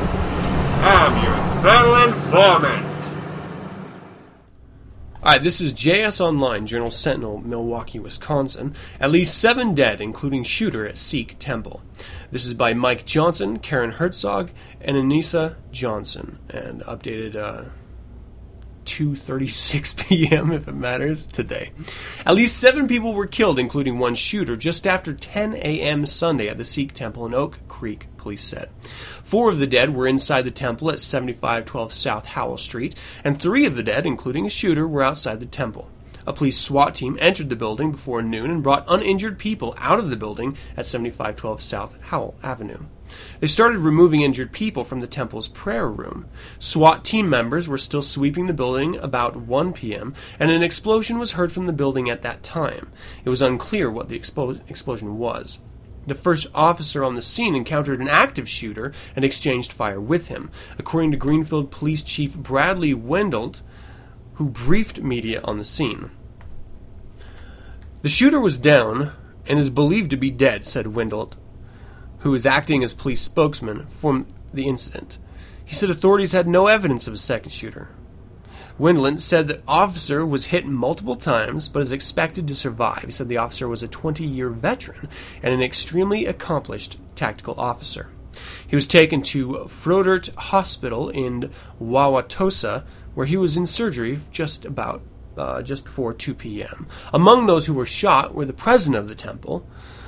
[0.81, 2.88] I'm your infernal informant.
[5.21, 8.77] All right, this is JS Online, Journal Sentinel, Milwaukee, Wisconsin.
[9.01, 11.83] At least seven dead, including shooter at Sikh Temple.
[12.31, 17.71] This is by Mike Johnson, Karen Herzog, and Anissa Johnson, and updated uh,
[18.85, 20.53] 2:36 p.m.
[20.53, 21.73] if it matters today.
[22.25, 26.07] At least seven people were killed, including one shooter, just after 10 a.m.
[26.07, 28.07] Sunday at the Sikh Temple in Oak Creek.
[28.37, 28.71] Said.
[29.25, 33.67] Four of the dead were inside the temple at 7512 South Howell Street, and three
[33.67, 35.91] of the dead, including a shooter, were outside the temple.
[36.29, 40.11] A police SWAT team entered the building before noon and brought uninjured people out of
[40.11, 42.81] the building at 7512 South Howell Avenue.
[43.41, 46.27] They started removing injured people from the temple's prayer room.
[46.59, 51.33] SWAT team members were still sweeping the building about 1 p.m., and an explosion was
[51.33, 52.91] heard from the building at that time.
[53.25, 55.59] It was unclear what the explo- explosion was.
[56.09, 60.51] The first officer on the scene encountered an active shooter and exchanged fire with him.
[60.79, 63.61] According to Greenfield Police Chief Bradley Wentlandt,
[64.35, 66.11] who briefed media on the scene.
[68.01, 69.13] The shooter was down
[69.47, 71.35] and is believed to be dead, said Wentlandt,
[72.21, 75.19] who is acting as police spokesman for the incident.
[75.63, 77.91] He said authorities had no evidence of a second shooter.
[78.79, 83.05] Wentlandt said the officer was hit multiple times but is expected to survive.
[83.05, 85.09] He said the officer was a 20 year veteran
[85.43, 88.09] and an extremely accomplished tactical officer.
[88.67, 95.03] He was taken to Froedtert Hospital in Wauwatosa, where he was in surgery just about
[95.37, 96.87] uh, just before 2 p.m.
[97.13, 99.67] Among those who were shot were the president of the temple,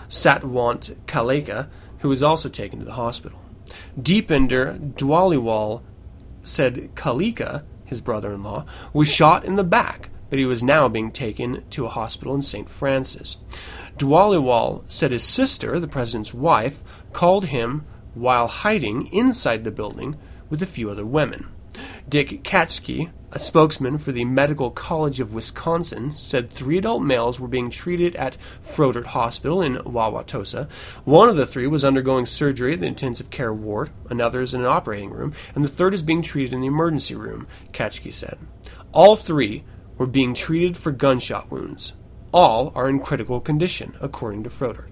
[0.09, 1.69] Satwant Kaleka,
[2.01, 3.41] who was also taken to the hospital.
[3.99, 5.83] Deepinder Dhaliwal
[6.43, 10.89] said Kaleka his brother in law, was shot in the back, but he was now
[10.89, 12.71] being taken to a hospital in St.
[12.71, 13.37] Francis.
[13.99, 20.17] Dhaliwal said his sister, the president's wife, called him while hiding inside the building
[20.49, 21.49] with a few other women.
[22.09, 27.49] Dick Katschke, a spokesman for the Medical College of Wisconsin, said three adult males were
[27.49, 30.69] being treated at Froedtert Hospital in Wauwatosa.
[31.05, 34.63] One of the three was undergoing surgery at the intensive care ward, another is in
[34.63, 38.39] an operating room, and the third is being treated in the emergency room, Katschke said.
[38.93, 39.65] All three
[39.97, 41.93] were being treated for gunshot wounds.
[42.33, 44.90] All are in critical condition, according to Froedtert.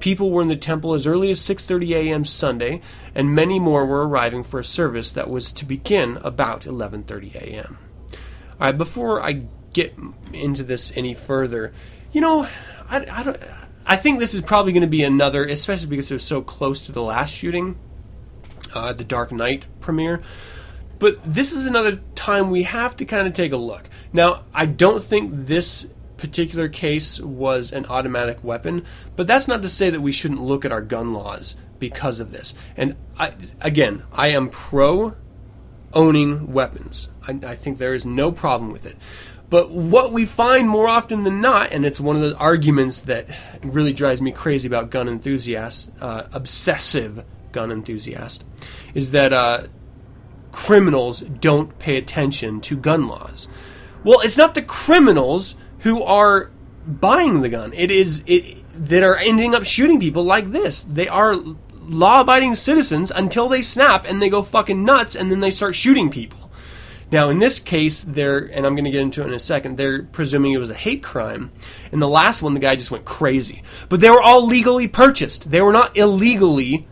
[0.00, 2.24] People were in the temple as early as 6:30 a.m.
[2.24, 2.80] Sunday,
[3.14, 7.78] and many more were arriving for a service that was to begin about 11:30 a.m.
[8.12, 8.18] All
[8.60, 9.94] right, before I get
[10.32, 11.72] into this any further,
[12.12, 12.48] you know,
[12.88, 13.38] I, I don't.
[13.86, 16.92] I think this is probably going to be another, especially because they're so close to
[16.92, 17.76] the last shooting,
[18.74, 20.22] uh, the Dark Knight premiere.
[20.98, 23.90] But this is another time we have to kind of take a look.
[24.12, 28.84] Now, I don't think this particular case was an automatic weapon,
[29.16, 32.32] but that's not to say that we shouldn't look at our gun laws because of
[32.32, 32.54] this.
[32.76, 35.14] And I, again, I am pro
[35.92, 37.08] owning weapons.
[37.26, 38.96] I, I think there is no problem with it.
[39.50, 43.28] But what we find more often than not, and it's one of the arguments that
[43.62, 48.44] really drives me crazy about gun enthusiasts, uh, obsessive gun enthusiasts,
[48.94, 49.64] is that uh,
[50.50, 53.48] criminals don't pay attention to gun laws.
[54.02, 56.50] Well, it's not the criminals who are
[56.86, 57.72] buying the gun.
[57.74, 60.82] It is it that are ending up shooting people like this.
[60.82, 61.36] They are
[61.82, 66.10] law-abiding citizens until they snap and they go fucking nuts and then they start shooting
[66.10, 66.50] people.
[67.12, 69.76] Now, in this case, they're, and I'm going to get into it in a second,
[69.76, 71.52] they're presuming it was a hate crime.
[71.92, 73.62] In the last one, the guy just went crazy.
[73.88, 75.50] But they were all legally purchased.
[75.50, 76.88] They were not illegally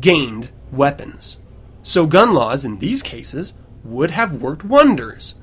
[0.00, 1.36] gained weapons.
[1.82, 3.52] So gun laws, in these cases,
[3.84, 5.34] would have worked wonders.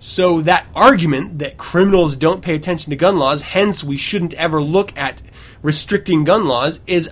[0.00, 4.62] So that argument that criminals don't pay attention to gun laws, hence we shouldn't ever
[4.62, 5.22] look at
[5.62, 7.10] restricting gun laws, is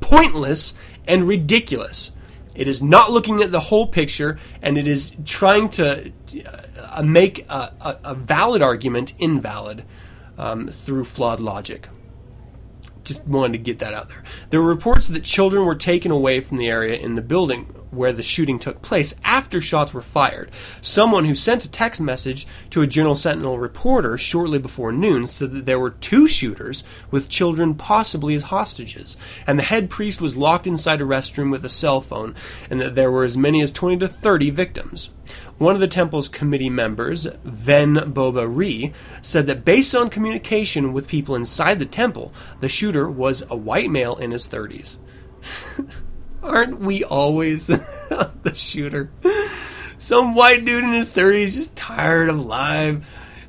[0.00, 0.74] pointless
[1.06, 2.12] and ridiculous.
[2.54, 6.12] It is not looking at the whole picture, and it is trying to
[6.78, 9.84] uh, make a, a, a, valid argument invalid
[10.36, 11.88] um, through flawed logic.
[13.04, 14.22] Just wanted to get that out there.
[14.50, 18.12] There were reports that children were taken away from the area in the building where
[18.12, 20.50] the shooting took place after shots were fired.
[20.80, 25.52] Someone who sent a text message to a Journal Sentinel reporter shortly before noon said
[25.52, 30.36] that there were two shooters with children possibly as hostages, and the head priest was
[30.36, 32.34] locked inside a restroom with a cell phone,
[32.70, 35.10] and that there were as many as 20 to 30 victims.
[35.58, 41.08] One of the temple's committee members, Ven Boba Ri, said that based on communication with
[41.08, 44.96] people inside the temple, the shooter was a white male in his 30s.
[46.42, 49.10] Aren't we always the shooter?
[49.98, 53.04] Some white dude in his 30s just tired of life,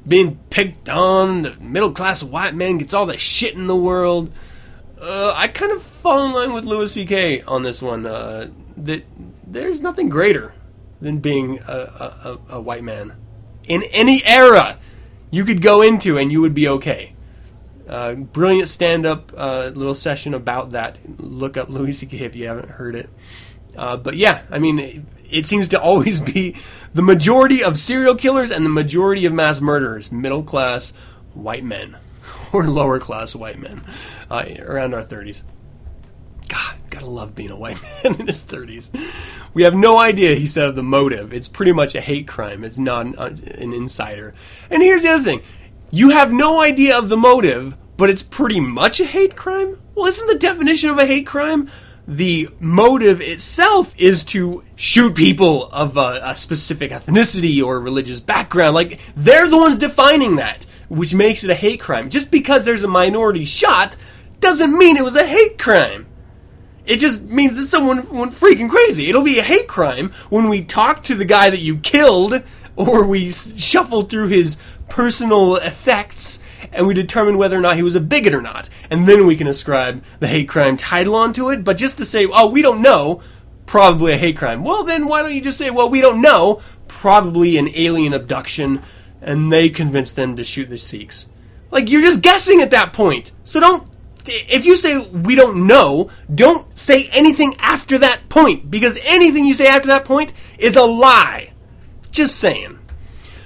[0.08, 1.42] being picked on.
[1.42, 4.32] The middle class white man gets all the shit in the world.
[5.02, 7.42] Uh, I kind of fall in line with Louis C.K.
[7.42, 8.06] on this one.
[8.06, 9.04] Uh, that
[9.46, 10.54] there's nothing greater
[11.02, 13.14] than being a, a, a, white man
[13.68, 14.80] in any era
[15.32, 17.13] you could go into and you would be okay.
[17.88, 21.00] Uh, brilliant stand-up uh, little session about that.
[21.20, 22.18] Look up Louis C.K.
[22.20, 23.10] if you haven't heard it.
[23.76, 26.56] Uh, but yeah, I mean, it, it, seems to always be
[26.94, 30.92] the majority of serial killers and the majority of mass murderers, middle class
[31.34, 31.98] white men
[32.54, 33.84] or lower class white men
[34.30, 35.44] uh, around our 30s.
[36.48, 38.92] God, gotta love being a white man in his 30s.
[39.54, 41.34] We have no idea, he said, of the motive.
[41.34, 42.64] It's pretty much a hate crime.
[42.64, 44.34] It's not an, uh, an insider.
[44.70, 45.42] And here's the other thing
[45.94, 49.80] you have no idea of the motive, but it's pretty much a hate crime?
[49.94, 51.70] Well, isn't the definition of a hate crime?
[52.08, 58.74] The motive itself is to shoot people of a, a specific ethnicity or religious background.
[58.74, 62.10] Like, they're the ones defining that, which makes it a hate crime.
[62.10, 63.96] Just because there's a minority shot
[64.40, 66.08] doesn't mean it was a hate crime.
[66.88, 69.10] It just means that someone went freaking crazy.
[69.10, 72.44] It'll be a hate crime when we talk to the guy that you killed
[72.76, 74.58] or we shuffle through his
[74.90, 76.40] personal effects
[76.72, 78.70] and we determine whether or not he was a bigot or not.
[78.90, 81.64] And then we can ascribe the hate crime title onto it.
[81.64, 83.22] But just to say, oh, we don't know,
[83.66, 84.64] probably a hate crime.
[84.64, 88.82] Well, then why don't you just say, well, we don't know, probably an alien abduction,
[89.22, 91.28] and they convinced them to shoot the Sikhs.
[91.72, 93.32] Like, you're just guessing at that point.
[93.44, 93.88] So don't
[94.26, 99.54] if you say we don't know, don't say anything after that point because anything you
[99.54, 101.52] say after that point is a lie.
[102.12, 102.80] Just saying.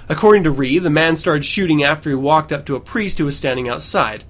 [0.08, 3.24] According to Rhee, the man started shooting after he walked up to a priest who
[3.24, 4.24] was standing outside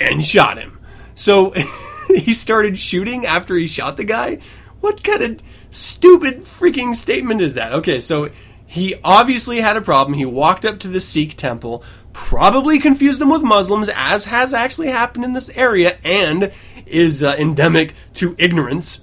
[0.00, 0.80] and shot him.
[1.14, 1.54] So
[2.08, 4.40] he started shooting after he shot the guy?
[4.80, 7.72] What kind of stupid freaking statement is that?
[7.72, 8.30] Okay, so
[8.66, 10.18] he obviously had a problem.
[10.18, 14.88] He walked up to the Sikh temple, probably confused them with Muslims, as has actually
[14.88, 16.52] happened in this area and
[16.86, 19.00] is uh, endemic to ignorance.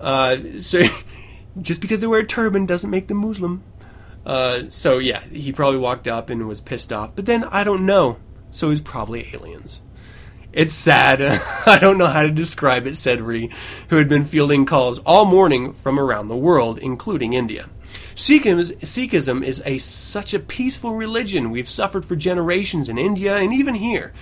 [0.00, 0.82] Uh, so
[1.60, 3.62] just because they wear a turban doesn't make them Muslim.
[4.24, 7.14] Uh, so yeah, he probably walked up and was pissed off.
[7.14, 8.18] But then I don't know.
[8.50, 9.82] So he's probably aliens.
[10.52, 11.22] It's sad.
[11.66, 13.50] I don't know how to describe it, said Rhee,
[13.88, 17.70] who had been fielding calls all morning from around the world, including India.
[18.14, 21.50] Sikhism is a such a peaceful religion.
[21.50, 24.12] We've suffered for generations in India and even here.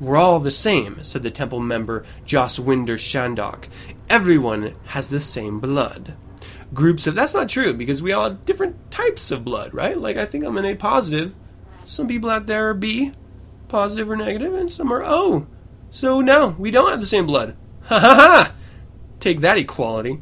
[0.00, 3.66] We're all the same, said the temple member Jaswinder Shandok.
[4.08, 6.14] Everyone has the same blood
[6.72, 9.96] groups of that's not true because we all have different types of blood, right?
[9.96, 11.34] Like I think I'm an A positive.
[11.84, 13.12] Some people out there are B
[13.68, 15.46] positive or negative, and some are O.
[15.90, 17.56] So no, we don't have the same blood.
[17.84, 18.54] Ha ha ha!
[19.20, 20.20] Take that equality.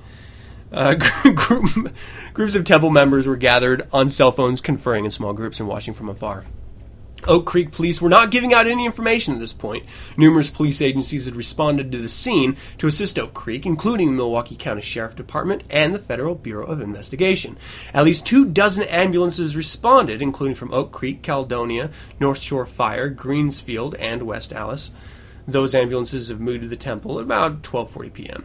[0.73, 0.95] Uh,
[1.35, 1.93] group,
[2.33, 5.95] groups of temple members were gathered on cell phones, conferring in small groups and watching
[5.95, 6.47] from afar.
[7.27, 9.85] Oak Creek police were not giving out any information at this point.
[10.17, 14.57] Numerous police agencies had responded to the scene to assist Oak Creek, including the Milwaukee
[14.57, 17.57] County Sheriff Department and the Federal Bureau of Investigation.
[17.93, 23.95] At least two dozen ambulances responded, including from Oak Creek, Caledonia, North Shore Fire, Greensfield,
[23.99, 24.93] and West Allis.
[25.47, 28.45] Those ambulances have moved to the temple at about 12:40 p.m.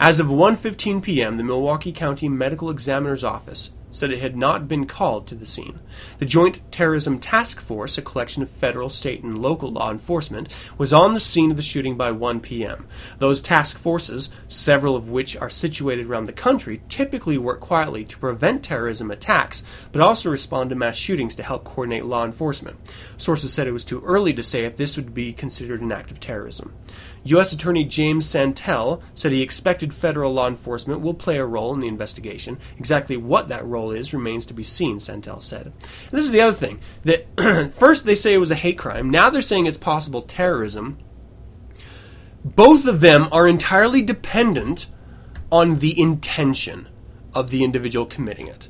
[0.00, 4.86] As of 1:15 p.m., the Milwaukee County Medical Examiner's Office said it had not been
[4.86, 5.80] called to the scene.
[6.18, 10.92] The Joint Terrorism Task Force, a collection of federal, state, and local law enforcement, was
[10.92, 12.86] on the scene of the shooting by 1 p.m.
[13.18, 18.18] Those task forces, several of which are situated around the country, typically work quietly to
[18.18, 22.76] prevent terrorism attacks, but also respond to mass shootings to help coordinate law enforcement.
[23.16, 26.10] Sources said it was too early to say if this would be considered an act
[26.10, 26.74] of terrorism.
[27.30, 27.52] U.S.
[27.52, 31.88] Attorney James Santelle said he expected federal law enforcement will play a role in the
[31.88, 32.58] investigation.
[32.78, 35.66] Exactly what that role is remains to be seen, Santelle said.
[35.66, 39.10] And this is the other thing that first they say it was a hate crime,
[39.10, 40.98] now they're saying it's possible terrorism.
[42.44, 44.86] Both of them are entirely dependent
[45.50, 46.88] on the intention
[47.34, 48.68] of the individual committing it.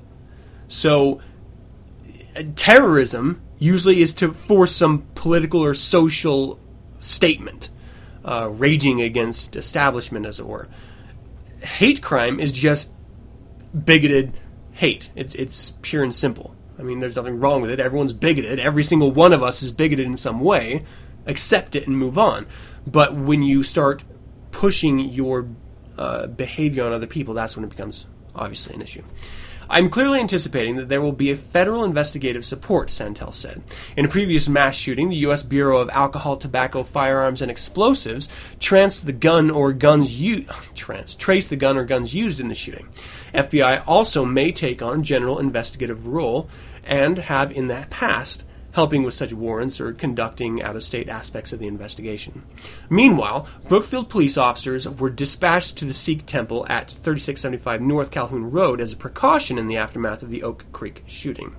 [0.68, 1.20] So,
[2.34, 6.58] uh, terrorism usually is to force some political or social
[7.00, 7.70] statement
[8.26, 10.68] uh, raging against establishment, as it were.
[11.60, 12.92] Hate crime is just
[13.84, 14.34] bigoted
[14.72, 15.08] hate.
[15.14, 16.54] It's it's pure and simple.
[16.78, 17.80] I mean, there's nothing wrong with it.
[17.80, 18.60] Everyone's bigoted.
[18.60, 20.84] Every single one of us is bigoted in some way.
[21.24, 22.46] Accept it and move on.
[22.86, 24.04] But when you start
[24.50, 25.48] pushing your
[25.96, 29.02] uh, behavior on other people, that's when it becomes obviously an issue.
[29.68, 33.62] I'm clearly anticipating that there will be a federal investigative support, Santelle said.
[33.96, 35.42] In a previous mass shooting, the U.S.
[35.42, 38.28] Bureau of Alcohol, Tobacco, Firearms, and Explosives
[38.60, 42.54] traced the gun or guns u- trans- traced the gun or guns used in the
[42.54, 42.88] shooting.
[43.34, 46.48] FBI also may take on general investigative role
[46.84, 48.44] and have in the past
[48.76, 52.42] helping with such warrants or conducting out of state aspects of the investigation.
[52.90, 58.82] Meanwhile, Brookfield police officers were dispatched to the Sikh temple at 3675 North Calhoun Road
[58.82, 61.56] as a precaution in the aftermath of the Oak Creek shooting.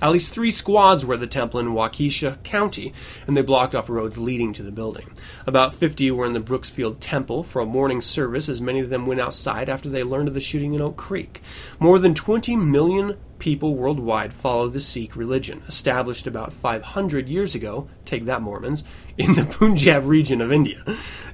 [0.00, 2.92] At least three squads were at the temple in Waukesha County,
[3.26, 5.12] and they blocked off roads leading to the building.
[5.46, 9.06] About 50 were in the Brooksfield Temple for a morning service, as many of them
[9.06, 11.42] went outside after they learned of the shooting in Oak Creek.
[11.78, 17.88] More than 20 million people worldwide follow the Sikh religion, established about 500 years ago,
[18.04, 18.84] take that Mormons,
[19.16, 20.82] in the Punjab region of India.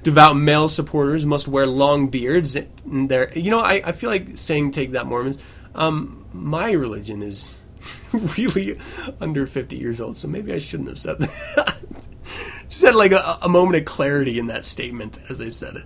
[0.03, 2.57] Devout male supporters must wear long beards.
[2.85, 5.37] There, you know, I, I feel like saying take that Mormons.
[5.73, 7.53] Um, my religion is
[8.37, 8.79] really
[9.19, 12.07] under 50 years old, so maybe I shouldn't have said that.
[12.69, 15.85] Just had like a, a, moment of clarity in that statement as I said it.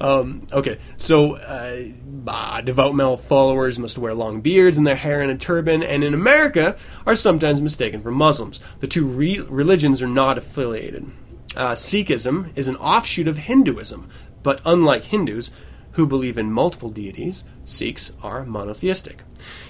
[0.00, 5.30] Um, okay, so uh, devout male followers must wear long beards and their hair in
[5.30, 6.76] a turban, and in America
[7.06, 8.60] are sometimes mistaken for Muslims.
[8.80, 11.10] The two re- religions are not affiliated.
[11.56, 14.08] Uh, Sikhism is an offshoot of Hinduism,
[14.42, 15.52] but unlike Hindus,
[15.92, 19.22] who believe in multiple deities, Sikhs are monotheistic.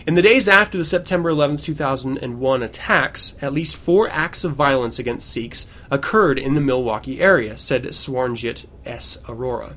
[0.06, 4.98] In the days after the September 11, 2001 attacks, at least four acts of violence
[4.98, 9.16] against Sikhs occurred in the Milwaukee area, said Swarnjit S.
[9.24, 9.74] Arora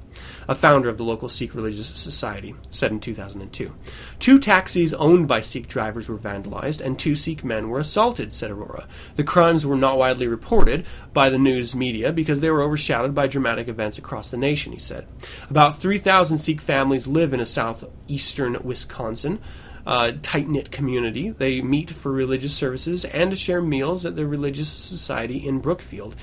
[0.48, 3.74] a founder of the local Sikh religious society, said in 2002.
[4.20, 8.52] Two taxis owned by Sikh drivers were vandalized, and two Sikh men were assaulted, said
[8.52, 8.88] Arora.
[9.16, 13.28] The crimes were not widely reported by the news media because they were overshadowed by
[13.28, 15.08] dramatic events across the nation, he said.
[15.50, 19.40] About 3,000 Sikh families live in a southeastern Wisconsin.
[19.88, 21.30] Uh, tight knit community.
[21.30, 26.14] They meet for religious services and to share meals at the Religious Society in Brookfield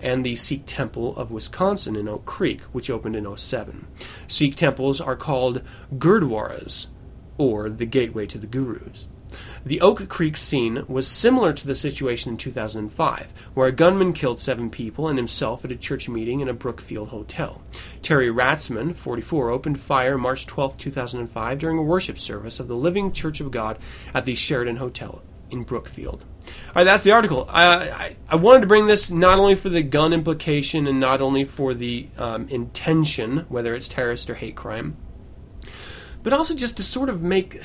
[0.00, 3.86] and the Sikh Temple of Wisconsin in Oak Creek, which opened in 07.
[4.26, 5.62] Sikh temples are called
[5.94, 6.88] Gurdwaras,
[7.38, 9.06] or the gateway to the Gurus.
[9.64, 14.40] The Oak Creek scene was similar to the situation in 2005, where a gunman killed
[14.40, 17.62] seven people and himself at a church meeting in a Brookfield hotel.
[18.02, 23.12] Terry Ratzmann, 44, opened fire March 12, 2005, during a worship service of the Living
[23.12, 23.78] Church of God
[24.14, 26.24] at the Sheraton Hotel in Brookfield.
[26.44, 27.46] All right, that's the article.
[27.48, 31.20] I, I, I, wanted to bring this not only for the gun implication and not
[31.20, 34.96] only for the um, intention, whether it's terrorist or hate crime,
[36.22, 37.60] but also just to sort of make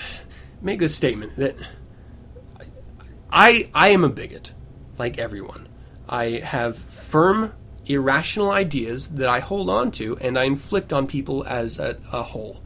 [0.61, 1.55] make this statement that
[3.31, 4.53] I I am a bigot,
[4.97, 5.67] like everyone.
[6.07, 7.53] I have firm,
[7.85, 12.23] irrational ideas that I hold on to and I inflict on people as a, a
[12.23, 12.61] whole.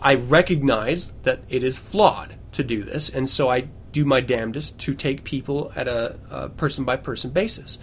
[0.00, 4.78] I recognize that it is flawed to do this, and so I do my damnedest
[4.80, 7.78] to take people at a person by person basis.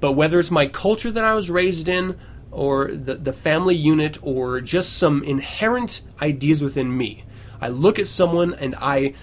[0.00, 2.18] But whether it's my culture that I was raised in,
[2.50, 7.24] or the, the family unit, or just some inherent ideas within me,
[7.62, 9.14] I look at someone and I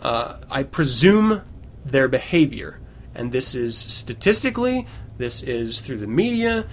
[0.00, 1.42] uh, I presume
[1.84, 2.80] their behavior,
[3.14, 4.86] and this is statistically,
[5.18, 6.66] this is through the media,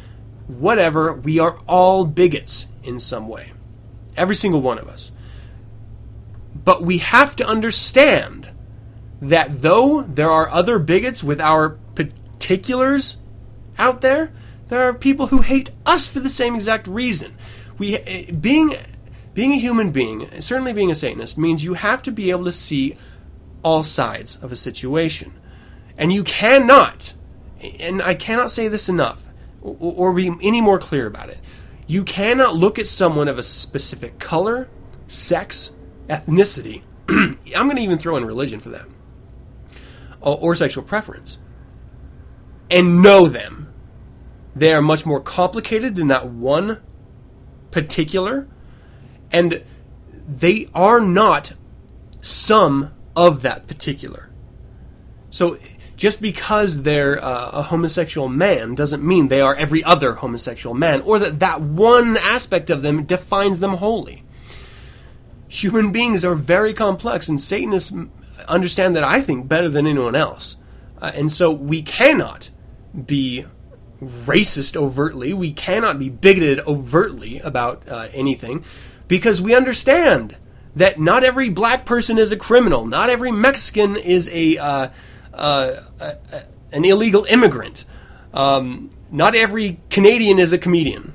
[0.47, 1.13] whatever.
[1.13, 3.51] We are all bigots in some way,
[4.15, 5.11] every single one of us.
[6.55, 8.49] But we have to understand
[9.21, 13.17] that though there are other bigots with our particulars
[13.77, 14.31] out there,
[14.69, 17.35] there are people who hate us for the same exact reason.
[17.77, 18.75] We eh, being
[19.33, 22.51] being a human being, certainly being a Satanist, means you have to be able to
[22.51, 22.97] see
[23.63, 25.33] all sides of a situation.
[25.97, 27.13] And you cannot,
[27.79, 29.23] and I cannot say this enough,
[29.61, 31.39] or, be any more clear about it.
[31.87, 34.69] You cannot look at someone of a specific color,
[35.07, 35.73] sex,
[36.09, 36.83] ethnicity.
[37.09, 38.87] I'm going to even throw in religion for that
[40.23, 41.37] or sexual preference
[42.69, 43.73] and know them.
[44.55, 46.81] They are much more complicated than that one
[47.71, 48.47] particular,
[49.33, 49.63] and
[50.27, 51.53] they are not
[52.21, 54.29] some of that particular.
[55.29, 55.57] So
[55.97, 61.01] just because they're uh, a homosexual man doesn't mean they are every other homosexual man,
[61.01, 64.23] or that that one aspect of them defines them wholly.
[65.47, 67.93] Human beings are very complex, and Satanists
[68.47, 70.57] understand that I think better than anyone else.
[71.01, 72.49] Uh, and so we cannot
[73.05, 73.45] be
[74.01, 75.33] racist overtly.
[75.33, 78.63] We cannot be bigoted overtly about uh, anything
[79.07, 80.37] because we understand
[80.75, 82.85] that not every black person is a criminal.
[82.85, 84.89] Not every Mexican is a, uh,
[85.33, 85.75] uh,
[86.71, 87.85] an illegal immigrant.
[88.33, 91.13] Um, not every Canadian is a comedian.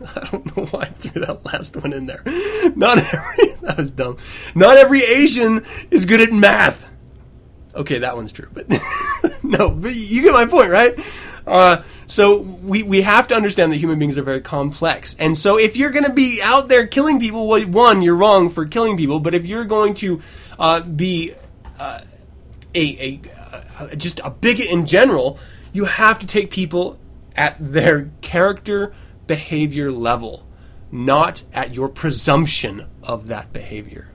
[0.16, 2.22] I don't know why I threw that last one in there.
[2.76, 4.18] Not every that was dumb.
[4.54, 6.90] Not every Asian is good at math.
[7.74, 8.68] Okay, that one's true, but
[9.44, 10.98] no, but you get my point, right?
[11.46, 15.58] Uh, so we we have to understand that human beings are very complex, and so
[15.58, 18.96] if you're going to be out there killing people, well, one, you're wrong for killing
[18.96, 20.20] people, but if you're going to
[20.58, 21.34] uh, be
[21.78, 22.00] uh,
[22.74, 23.20] a, a,
[23.78, 25.38] a just a bigot in general,
[25.72, 26.98] you have to take people
[27.36, 28.92] at their character
[29.28, 30.44] behavior level,
[30.90, 34.08] not at your presumption of that behavior,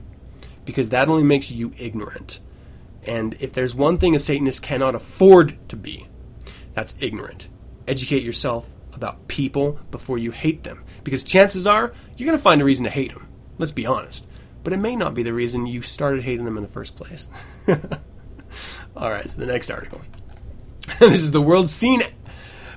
[0.66, 2.40] because that only makes you ignorant.
[3.04, 6.08] And if there's one thing a Satanist cannot afford to be,
[6.74, 7.48] that's ignorant.
[7.86, 12.60] Educate yourself about people before you hate them, because chances are you're going to find
[12.60, 13.28] a reason to hate them.
[13.58, 14.26] Let's be honest.
[14.64, 17.28] But it may not be the reason you started hating them in the first place.
[18.96, 20.00] All right, so the next article.
[20.98, 22.00] this is the world seen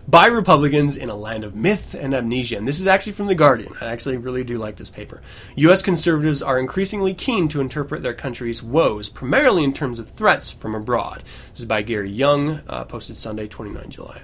[0.08, 2.58] by Republicans in a land of myth and amnesia.
[2.58, 3.74] And this is actually from The Guardian.
[3.80, 5.22] I actually really do like this paper.
[5.56, 5.82] U.S.
[5.82, 10.74] conservatives are increasingly keen to interpret their country's woes, primarily in terms of threats from
[10.74, 11.24] abroad.
[11.52, 14.22] This is by Gary Younge, uh, posted Sunday, 29 July.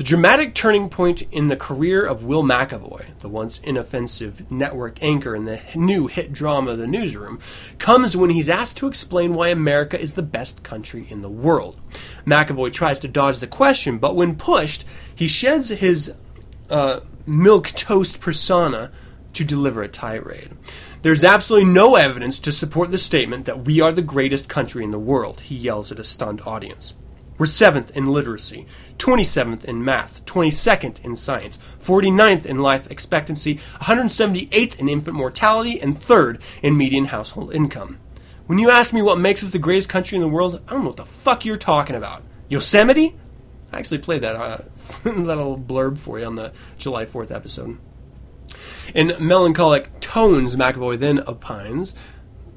[0.00, 5.36] The dramatic turning point in the career of Will McAvoy, the once inoffensive network anchor
[5.36, 7.38] in the new hit drama The Newsroom,
[7.76, 11.78] comes when he's asked to explain why America is the best country in the world.
[12.24, 16.14] McAvoy tries to dodge the question, but when pushed, he sheds his
[16.70, 18.90] uh, milk toast persona
[19.34, 20.56] to deliver a tirade.
[21.02, 24.92] There's absolutely no evidence to support the statement that we are the greatest country in
[24.92, 26.94] the world, he yells at a stunned audience.
[27.40, 28.66] We're 7th in literacy,
[28.98, 35.98] 27th in math, 22nd in science, 49th in life expectancy, 178th in infant mortality, and
[35.98, 37.98] 3rd in median household income.
[38.44, 40.82] When you ask me what makes us the greatest country in the world, I don't
[40.82, 42.22] know what the fuck you're talking about.
[42.50, 43.16] Yosemite?
[43.72, 44.58] I actually played that, uh,
[45.04, 47.78] that little blurb for you on the July 4th episode.
[48.94, 51.94] In melancholic tones, McAvoy then opines,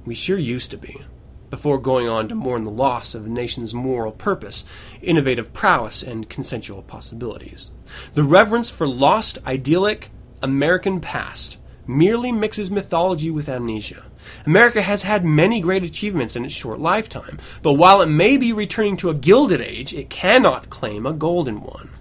[0.03, 1.05] We sure used to be
[1.53, 4.65] before going on to mourn the loss of the nation's moral purpose,
[5.03, 7.69] innovative prowess, and consensual possibilities.
[8.15, 10.09] The reverence for lost, idyllic
[10.41, 14.03] American past merely mixes mythology with amnesia.
[14.47, 18.51] America has had many great achievements in its short lifetime, but while it may be
[18.51, 21.91] returning to a gilded age, it cannot claim a golden one.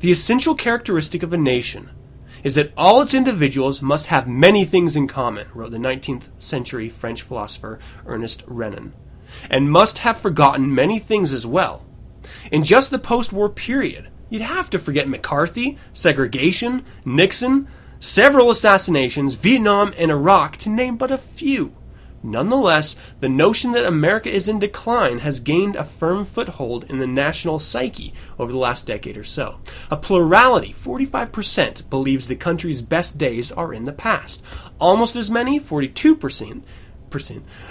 [0.00, 1.88] The essential characteristic of a nation
[2.44, 6.88] is that all its individuals must have many things in common, wrote the 19th century
[6.88, 8.92] French philosopher Ernest Renan,
[9.50, 11.84] and must have forgotten many things as well.
[12.50, 17.68] In just the post war period, you'd have to forget McCarthy, segregation, Nixon,
[18.00, 21.74] several assassinations, Vietnam, and Iraq, to name but a few.
[22.22, 27.06] Nonetheless, the notion that America is in decline has gained a firm foothold in the
[27.06, 29.60] national psyche over the last decade or so.
[29.90, 34.42] A plurality, 45%, believes the country's best days are in the past.
[34.80, 36.62] Almost as many, 42%,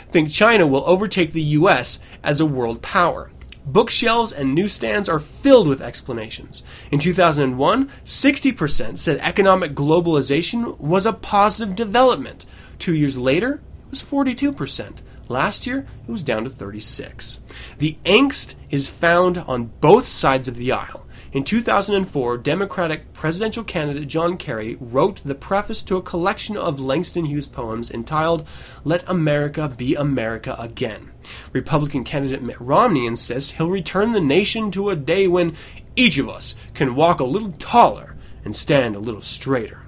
[0.10, 3.32] think China will overtake the US as a world power.
[3.66, 6.64] Bookshelves and newsstands are filled with explanations.
[6.89, 12.45] In 2001, 60% said economic globalization was a positive development.
[12.80, 15.01] Two years later, was 42%.
[15.29, 17.41] Last year, it was down to 36.
[17.77, 21.05] The angst is found on both sides of the aisle.
[21.33, 27.25] In 2004, Democratic presidential candidate John Kerry wrote the preface to a collection of Langston
[27.25, 28.47] Hughes poems entitled
[28.85, 31.11] Let America Be America Again.
[31.51, 35.53] Republican candidate Mitt Romney insists he'll return the nation to a day when
[35.97, 38.15] each of us can walk a little taller
[38.45, 39.86] and stand a little straighter.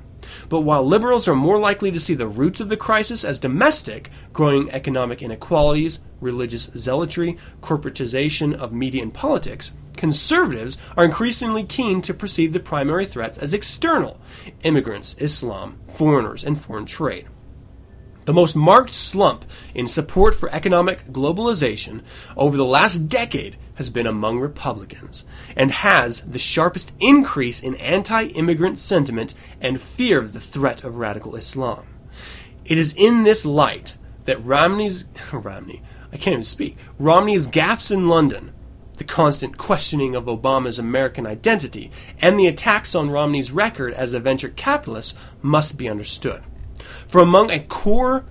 [0.49, 4.09] But while liberals are more likely to see the roots of the crisis as domestic,
[4.33, 12.13] growing economic inequalities, religious zealotry, corporatization of media and politics, conservatives are increasingly keen to
[12.15, 14.19] perceive the primary threats as external
[14.63, 17.27] immigrants, Islam, foreigners, and foreign trade.
[18.25, 22.01] The most marked slump in support for economic globalization
[22.37, 25.23] over the last decade has been among Republicans
[25.55, 30.97] and has the sharpest increase in anti immigrant sentiment and fear of the threat of
[30.97, 31.87] radical Islam.
[32.65, 38.09] It is in this light that Romney's Romney, I can't even speak, Romney's gaffes in
[38.09, 38.51] London,
[38.97, 44.19] the constant questioning of Obama's American identity, and the attacks on Romney's record as a
[44.19, 46.43] venture capitalist must be understood.
[47.07, 48.25] For among a core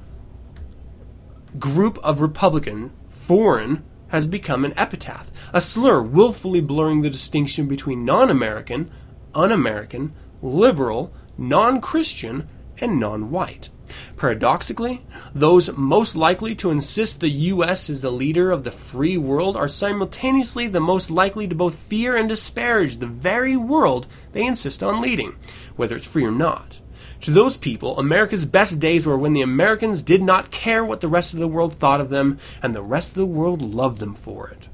[1.59, 8.05] group of Republican, foreign has become an epitaph, a slur willfully blurring the distinction between
[8.05, 8.91] non American,
[9.35, 12.49] un American, liberal, non Christian,
[12.81, 13.69] and non white.
[14.17, 15.05] Paradoxically,
[15.35, 17.89] those most likely to insist the U.S.
[17.89, 22.17] is the leader of the free world are simultaneously the most likely to both fear
[22.17, 25.37] and disparage the very world they insist on leading,
[25.77, 26.81] whether it's free or not.
[27.23, 31.09] To those people, America's best days were when the Americans did not care what the
[31.09, 34.15] rest of the world thought of them, and the rest of the world loved them
[34.15, 34.69] for it.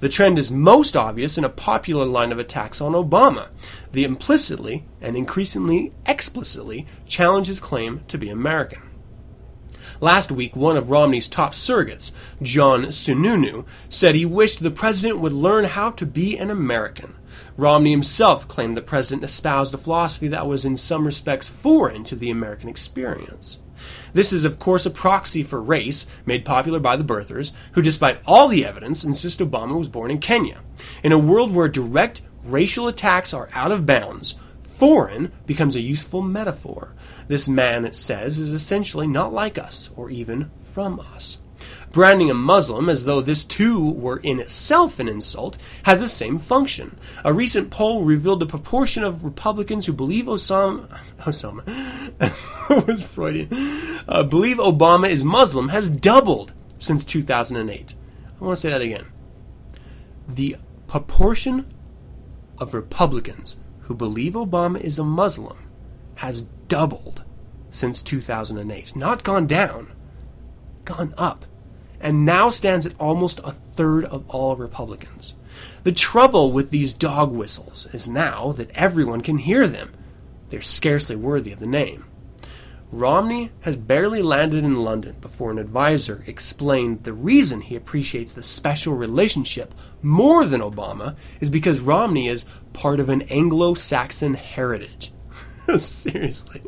[0.00, 3.48] The trend is most obvious in a popular line of attacks on Obama.
[3.92, 8.82] The implicitly and increasingly explicitly challenge his claim to be American.
[10.00, 12.12] Last week, one of Romney's top surrogates,
[12.42, 17.14] John Sununu, said he wished the president would learn how to be an American.
[17.56, 22.16] Romney himself claimed the president espoused a philosophy that was in some respects foreign to
[22.16, 23.58] the American experience.
[24.12, 28.20] This is, of course, a proxy for race, made popular by the birthers, who, despite
[28.26, 30.60] all the evidence, insist Obama was born in Kenya.
[31.02, 36.22] In a world where direct racial attacks are out of bounds, foreign becomes a useful
[36.22, 36.94] metaphor.
[37.28, 41.38] This man, it says, is essentially not like us, or even from us.
[41.96, 46.38] Branding a Muslim as though this too were in itself an insult has the same
[46.38, 46.98] function.
[47.24, 51.64] A recent poll revealed the proportion of Republicans who believe Osama, Osama
[52.86, 53.48] was Freudian,
[54.06, 57.94] uh, believe Obama is Muslim has doubled since 2008.
[58.38, 59.06] I want to say that again.
[60.28, 60.56] The
[60.88, 61.64] proportion
[62.58, 65.70] of Republicans who believe Obama is a Muslim
[66.16, 67.24] has doubled
[67.70, 68.94] since 2008.
[68.94, 69.92] Not gone down,
[70.84, 71.46] gone up,
[72.00, 75.34] and now stands at almost a third of all Republicans.
[75.84, 79.92] The trouble with these dog whistles is now that everyone can hear them.
[80.48, 82.04] They're scarcely worthy of the name.
[82.92, 88.44] Romney has barely landed in London before an advisor explained the reason he appreciates the
[88.44, 95.12] special relationship more than Obama is because Romney is part of an Anglo Saxon heritage.
[95.76, 96.62] Seriously.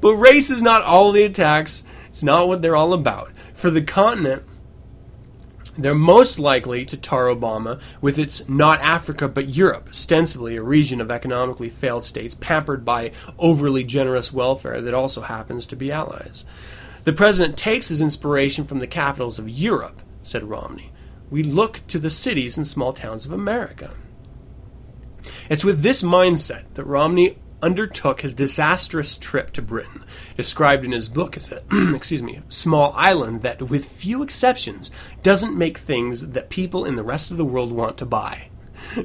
[0.00, 3.32] But race is not all the attacks, it's not what they're all about.
[3.54, 4.42] For the continent,
[5.78, 11.00] they're most likely to tar Obama with its not Africa but Europe, ostensibly a region
[11.00, 16.44] of economically failed states pampered by overly generous welfare that also happens to be allies.
[17.04, 20.92] The president takes his inspiration from the capitals of Europe, said Romney.
[21.30, 23.94] We look to the cities and small towns of America.
[25.48, 30.04] It's with this mindset that Romney undertook his disastrous trip to Britain,
[30.36, 31.62] described in his book as a
[31.94, 34.90] excuse me, small island that with few exceptions
[35.22, 38.48] doesn't make things that people in the rest of the world want to buy.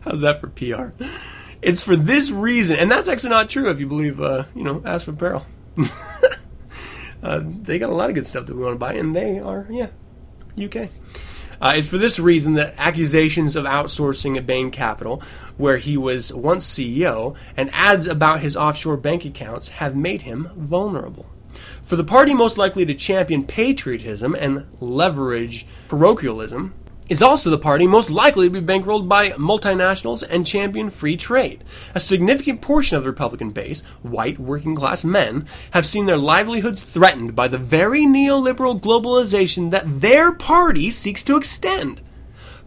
[0.00, 0.88] How's that for PR?
[1.62, 4.82] It's for this reason, and that's actually not true if you believe, uh, you know,
[4.84, 5.46] Aspen Apparel.
[7.22, 9.38] uh, they got a lot of good stuff that we want to buy, and they
[9.38, 9.90] are, yeah,
[10.60, 10.88] UK.
[11.62, 15.22] Uh, it's for this reason that accusations of outsourcing at Bain Capital,
[15.56, 20.50] where he was once CEO, and ads about his offshore bank accounts have made him
[20.56, 21.30] vulnerable.
[21.84, 26.74] For the party most likely to champion patriotism and leverage parochialism,
[27.12, 31.62] is also the party most likely to be bankrolled by multinationals and champion free trade.
[31.94, 36.82] A significant portion of the Republican base, white working class men, have seen their livelihoods
[36.82, 42.00] threatened by the very neoliberal globalization that their party seeks to extend.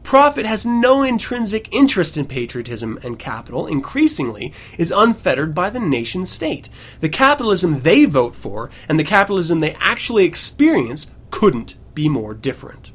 [0.04, 6.24] Profit has no intrinsic interest in patriotism, and capital, increasingly, is unfettered by the nation
[6.24, 6.70] state.
[7.00, 12.92] The capitalism they vote for and the capitalism they actually experience couldn't be more different.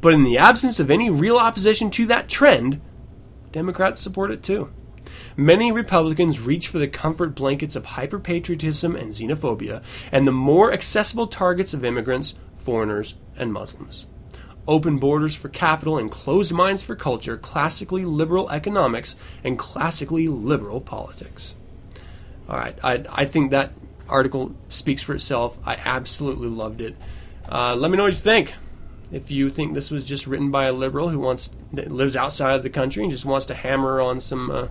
[0.00, 2.80] But in the absence of any real opposition to that trend,
[3.52, 4.72] Democrats support it too.
[5.36, 11.26] Many Republicans reach for the comfort blankets of hyperpatriotism and xenophobia, and the more accessible
[11.26, 14.06] targets of immigrants, foreigners, and Muslims.
[14.68, 20.80] Open borders for capital and closed minds for culture, classically liberal economics, and classically liberal
[20.80, 21.54] politics.
[22.48, 23.72] All right, I, I think that
[24.08, 25.58] article speaks for itself.
[25.64, 26.96] I absolutely loved it.
[27.48, 28.54] Uh, let me know what you think
[29.10, 32.54] if you think this was just written by a liberal who wants that lives outside
[32.54, 34.68] of the country and just wants to hammer on some uh,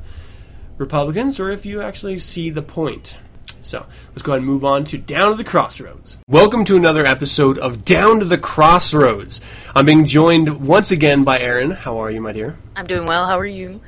[0.78, 3.18] Republicans, or if you actually see the point.
[3.62, 6.20] So let's go ahead and move on to Down to the Crossroads.
[6.28, 9.42] Welcome to another episode of Down to the Crossroads.
[9.76, 11.72] I'm being joined once again by Aaron.
[11.72, 12.58] How are you, my dear?
[12.76, 13.26] I'm doing well.
[13.26, 13.82] How are you?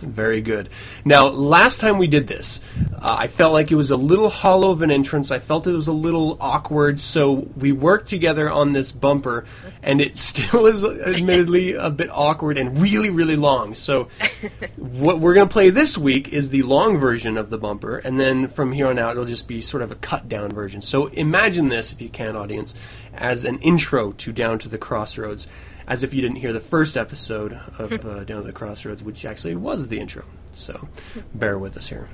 [0.00, 0.68] Very good.
[1.04, 2.60] Now, last time we did this,
[2.94, 5.30] uh, I felt like it was a little hollow of an entrance.
[5.30, 9.44] I felt it was a little awkward, so we worked together on this bumper,
[9.82, 13.74] and it still is admittedly a bit awkward and really, really long.
[13.74, 14.08] So,
[14.76, 18.18] what we're going to play this week is the long version of the bumper, and
[18.18, 20.82] then from here on out, it'll just be sort of a cut down version.
[20.82, 22.74] So, imagine this, if you can, audience,
[23.12, 25.46] as an intro to Down to the Crossroads
[25.90, 29.24] as if you didn't hear the first episode of uh, Down to the Crossroads, which
[29.24, 30.24] actually was the intro.
[30.52, 30.88] So
[31.34, 32.08] bear with us here.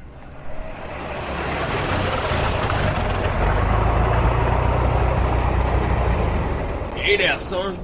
[6.96, 7.76] Hey there, son.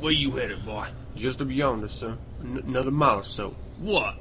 [0.00, 0.88] Where you headed, boy?
[1.14, 2.18] Just up yonder, sir.
[2.40, 3.54] N- another mile or so.
[3.78, 4.16] What?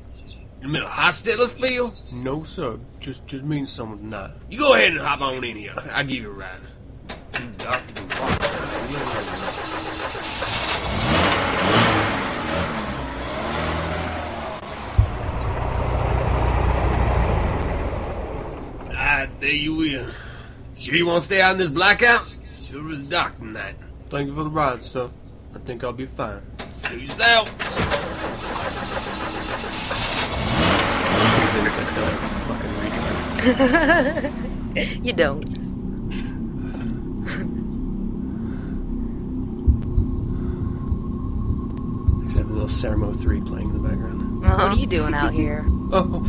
[0.62, 1.96] In the middle of Hostetlerfield?
[2.12, 2.80] No, sir.
[3.00, 4.32] Just just means someone tonight.
[4.52, 5.74] You go ahead and hop on in here.
[5.92, 6.62] I'll give you a ride.
[7.34, 7.50] Too
[19.26, 19.40] dark to be walking.
[19.40, 20.12] Ah, there you will.
[20.76, 22.28] Sure you won't stay out in this blackout?
[22.54, 23.76] Sure is dark tonight.
[24.10, 25.10] Thank you for the ride, sir.
[25.56, 26.42] I think I'll be fine.
[26.82, 27.58] Suit yourself.
[31.50, 32.06] Convinced I sound
[32.48, 34.34] like a fucking retard.
[35.04, 35.44] You don't.
[42.24, 44.42] Just have a little Ceremo 3 playing in the background.
[44.42, 45.66] What are you doing out here?
[45.90, 46.22] Oh,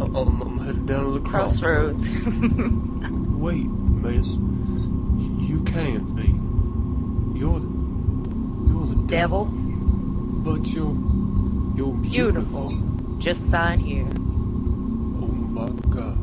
[0.00, 2.06] I'm, I'm headed down to the crossroads.
[2.08, 3.10] Crossroads.
[3.38, 4.28] Wait, Miss.
[5.48, 6.28] You can't be.
[7.38, 7.68] You're the.
[8.68, 10.96] You're the Devil, But you're.
[11.76, 12.68] You're beautiful.
[12.70, 13.18] beautiful.
[13.18, 14.06] Just sign here.
[15.20, 16.18] Oh my god.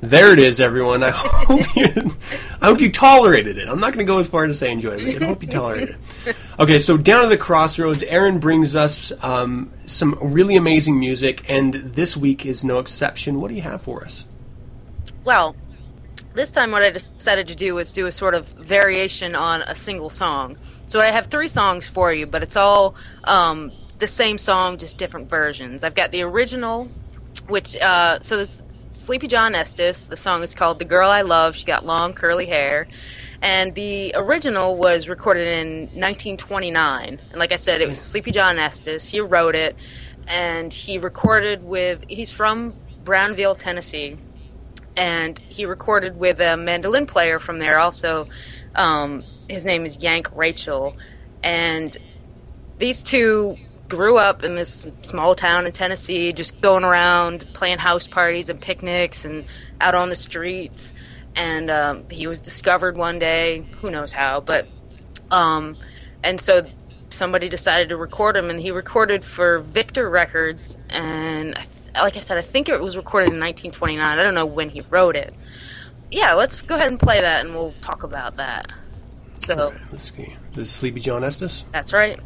[0.00, 1.02] There it is, everyone.
[1.02, 1.86] I hope you,
[2.60, 3.68] I hope you tolerated it.
[3.68, 5.22] I'm not going to go as far as to say enjoyed it.
[5.22, 5.96] I hope you tolerated
[6.26, 6.36] it.
[6.56, 11.74] Okay, so down to the crossroads, Aaron brings us um, some really amazing music, and
[11.74, 13.40] this week is no exception.
[13.40, 14.24] What do you have for us?
[15.24, 15.56] Well,
[16.34, 19.74] this time what I decided to do was do a sort of variation on a
[19.74, 20.56] single song.
[20.86, 22.94] So I have three songs for you, but it's all
[23.24, 25.82] um, the same song, just different versions.
[25.82, 26.88] I've got the original,
[27.48, 30.06] which uh, so this Sleepy John Estes.
[30.06, 32.86] The song is called "The Girl I Love." She got long curly hair,
[33.44, 37.20] and the original was recorded in 1929.
[37.30, 39.06] And like I said, it was Sleepy John Estes.
[39.06, 39.76] He wrote it,
[40.26, 42.04] and he recorded with.
[42.08, 42.74] He's from
[43.04, 44.18] Brownsville, Tennessee
[44.96, 48.28] and he recorded with a mandolin player from there also
[48.74, 50.96] um, his name is yank Rachell
[51.42, 51.96] and
[52.78, 53.56] these two
[53.88, 58.60] grew up in this small town in tennessee just going around playing house parties and
[58.60, 59.44] picnics and
[59.80, 60.94] out on the streets
[61.36, 64.66] and um, he was discovered one day who knows how but
[65.30, 65.76] um,
[66.22, 66.66] and so
[67.10, 71.58] somebody decided to record him and he recorded for victor records and
[71.94, 74.80] like i said i think it was recorded in 1929 i don't know when he
[74.90, 75.32] wrote it
[76.10, 78.70] yeah let's go ahead and play that and we'll talk about that
[79.38, 80.36] so right, let's see.
[80.52, 81.64] This is Sleepy John Estes.
[81.72, 82.18] that's right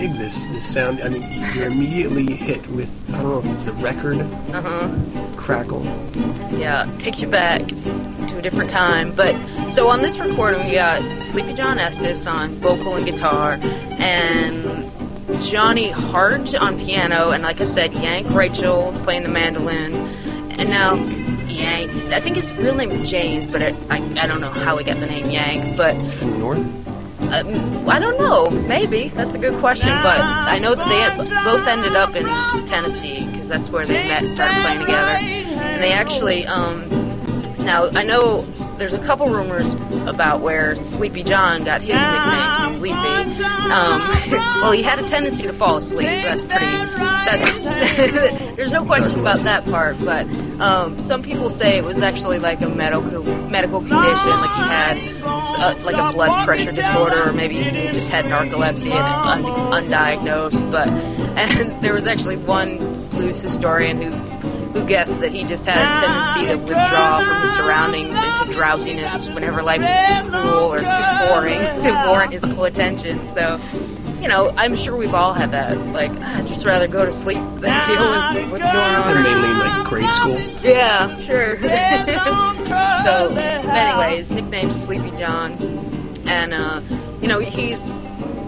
[0.00, 1.02] dig this this sound.
[1.02, 1.22] I mean,
[1.54, 4.88] you're immediately hit with I don't know if it's the record uh-huh
[5.36, 5.84] crackle.
[6.52, 9.34] yeah takes you back to a different time but
[9.70, 13.58] so on this recording we got sleepy john estes on vocal and guitar
[13.98, 14.62] and
[15.42, 19.94] johnny hart on piano and like i said yank Rachell playing the mandolin
[20.58, 20.94] and now
[21.46, 24.76] yank i think his real name is james but I, I, I don't know how
[24.76, 26.79] he got the name yank but from the north.
[27.32, 28.50] Um, I don't know.
[28.50, 32.26] Maybe that's a good question, but I know that they both ended up in
[32.66, 35.16] Tennessee because that's where they met and started playing together.
[35.18, 36.88] And they actually, um,
[37.64, 38.42] now I know
[38.80, 39.74] there's a couple rumors
[40.08, 43.44] about where Sleepy John got his nickname, Sleepy.
[43.44, 44.00] Um,
[44.62, 46.08] well, he had a tendency to fall asleep.
[46.08, 46.64] That's pretty.
[46.64, 50.02] That's there's no question about that part.
[50.02, 50.26] But
[50.60, 55.22] um, some people say it was actually like a medical medical condition, like he had
[55.24, 60.70] uh, like a blood pressure disorder, or maybe he just had narcolepsy and un- undiagnosed.
[60.72, 60.88] But
[61.36, 62.78] and there was actually one
[63.10, 67.50] blues historian who who guessed that he just had a tendency to withdraw from his
[67.52, 72.64] surroundings into drowsiness whenever life was too cruel or too boring to warrant his full
[72.64, 73.18] attention.
[73.34, 73.60] So,
[74.20, 75.76] you know, I'm sure we've all had that.
[75.88, 79.16] Like, "Ah, I'd just rather go to sleep than deal with what's going on.
[79.16, 80.38] And mainly like grade school.
[80.62, 81.56] Yeah, sure.
[83.02, 85.52] so, anyway, his nickname's Sleepy John.
[86.26, 86.80] And, uh,
[87.20, 87.90] you know, he's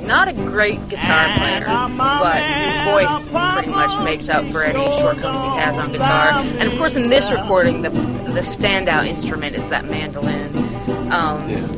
[0.06, 1.64] not a great guitar player,
[1.96, 6.30] but his voice pretty much makes up for any shortcomings he has on guitar.
[6.32, 10.56] And, of course, in this recording, the, the standout instrument is that mandolin.
[11.12, 11.68] Um, Yeah.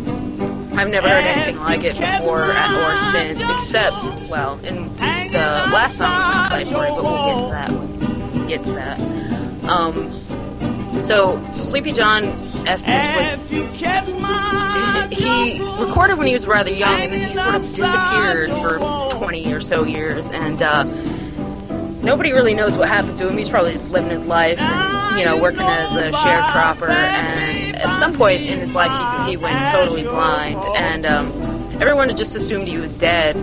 [0.77, 5.39] I've never heard anything like it before or since, except, well, in the
[5.73, 7.71] last song I'm going to play for you, but we'll get to that.
[8.35, 9.71] We'll get to that.
[9.71, 12.25] Um, so, Sleepy John
[12.67, 13.39] Estes was.
[15.11, 18.79] He recorded when he was rather young, and then he sort of disappeared for
[19.19, 20.85] 20 or so years, and uh,
[22.03, 23.37] nobody really knows what happened to him.
[23.39, 26.89] He's probably just living his life, and, you know, working as a sharecropper.
[26.89, 28.93] And at some point in his life,
[29.27, 31.33] he, he went totally blind, and um,
[31.81, 33.37] everyone just assumed he was dead.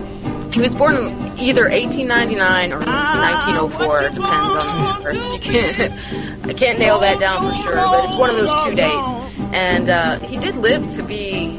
[0.51, 1.05] He was born in
[1.39, 4.01] either 1899 or 1904.
[4.01, 5.31] Depends on the source.
[5.31, 8.75] You can't, I can't nail that down for sure, but it's one of those two
[8.75, 9.09] dates.
[9.53, 11.57] And uh, he did live to be,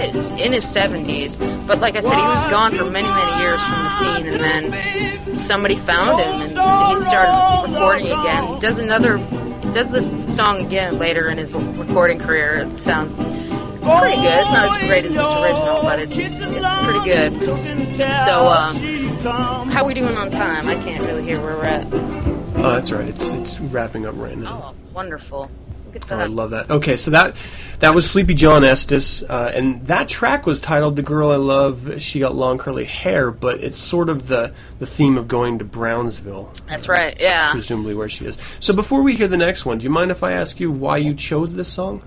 [0.00, 1.38] his in his 70s.
[1.66, 4.72] But like I said, he was gone for many many years from the scene, and
[4.72, 8.54] then somebody found him, and he started recording again.
[8.54, 9.18] He does another,
[9.72, 12.58] does this song again later in his recording career.
[12.58, 13.18] It sounds
[13.84, 14.38] pretty good.
[14.40, 16.34] It's not as great as this original, but it's it's
[16.84, 18.00] pretty good.
[18.24, 18.76] So, um,
[19.70, 20.68] how we doing on time?
[20.68, 21.86] I can't really hear where we're at.
[21.92, 23.08] Oh, that's right.
[23.08, 24.74] It's it's wrapping up right now.
[24.74, 25.50] Oh, wonderful.
[26.10, 26.70] Oh, I love that.
[26.70, 27.36] Okay, so that
[27.78, 32.00] that was Sleepy John Estes, uh, and that track was titled "The Girl I Love."
[32.00, 35.64] She got long curly hair, but it's sort of the the theme of going to
[35.64, 37.16] Brownsville, That's right.
[37.20, 37.50] Yeah.
[37.52, 38.36] presumably where she is.
[38.58, 40.96] So before we hear the next one, do you mind if I ask you why
[40.96, 42.02] you chose this song?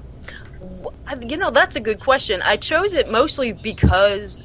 [1.08, 2.42] I- You know, that's a good question.
[2.44, 4.44] I chose it mostly because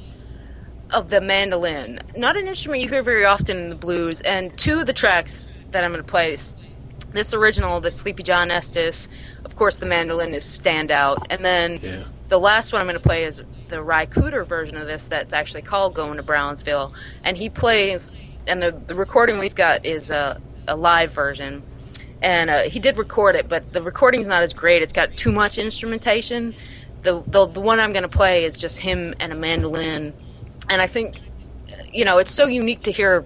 [0.91, 1.99] of the mandolin.
[2.15, 5.49] Not an instrument you hear very often in the blues, and two of the tracks
[5.71, 6.37] that I'm going to play.
[7.11, 9.07] This original, the Sleepy John Estes,
[9.45, 12.03] of course, the mandolin is standout, and then Yeah.
[12.29, 15.33] the last one I'm going to play is the Ry Cooder version of this that's
[15.33, 16.93] actually called Going to Brownsville.
[17.23, 18.11] And he plays,
[18.47, 21.61] and the, the recording we've got is a, a live version.
[22.23, 24.81] And uh, he did record it, but the recording's not as great.
[24.81, 26.55] It's got too much instrumentation.
[27.03, 30.13] The, the, the one I'm going to play is just him and a mandolin.
[30.69, 31.19] And I think,
[31.91, 33.25] you know, it's so unique to hear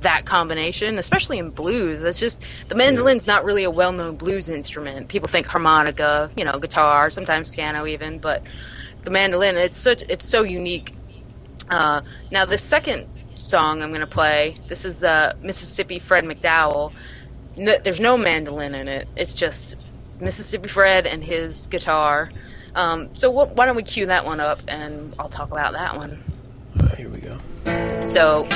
[0.00, 2.02] that combination, especially in blues.
[2.02, 5.08] It's just the mandolin's not really a well-known blues instrument.
[5.08, 8.42] People think harmonica, you know, guitar, sometimes piano even, but
[9.02, 10.94] the mandolin it's such it's so unique.
[11.70, 16.92] Uh, now the second song I'm going to play, this is uh, Mississippi Fred McDowell.
[17.58, 19.08] No, there's no mandolin in it.
[19.16, 19.76] It's just
[20.20, 22.30] Mississippi Fred and his guitar.
[22.74, 25.96] Um, so wh- why don't we cue that one up and I'll talk about that
[25.96, 26.22] one.
[26.80, 27.38] All right, here we go.
[28.00, 28.46] So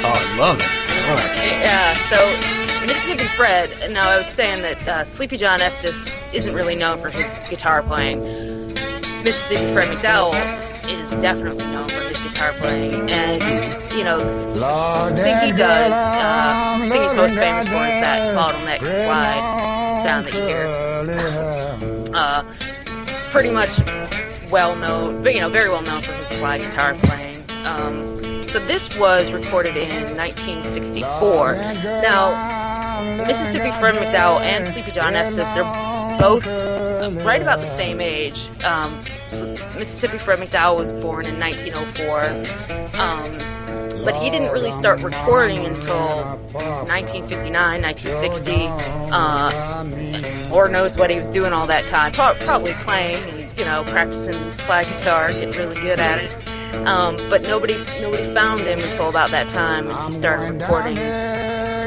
[0.00, 1.10] Oh, I love it.
[1.10, 1.36] All right.
[1.60, 3.68] Yeah, so Mississippi Fred.
[3.92, 7.82] Now, I was saying that uh, Sleepy John Estes isn't really known for his guitar
[7.82, 8.22] playing.
[9.24, 10.34] Mississippi Fred McDowell
[10.88, 11.88] is definitely known
[12.38, 14.18] for guitar playing, and you know,
[15.10, 20.00] the thing he does, uh, the thing he's most famous for is that bottleneck slide
[20.02, 22.14] sound that you hear.
[22.14, 22.44] Uh,
[23.30, 23.80] pretty much
[24.50, 27.44] well known, but you know, very well known for his slide guitar playing.
[27.64, 31.54] Um, so this was recorded in 1964.
[31.54, 35.64] Now, Mississippi Fred McDowell and Sleepy John Estes, they're
[36.18, 38.48] both uh, right about the same age.
[38.64, 39.04] Um,
[39.78, 43.00] Mississippi Fred McDowell was born in 1904.
[43.00, 43.38] Um,
[44.04, 46.22] but he didn't really start recording until
[46.52, 48.66] 1959, 1960.
[49.12, 52.12] Uh, Lord knows what he was doing all that time.
[52.12, 56.48] Probably playing and you know practicing slide guitar, getting really good at it.
[56.86, 60.96] Um, but nobody nobody found him until about that time, and he started recording.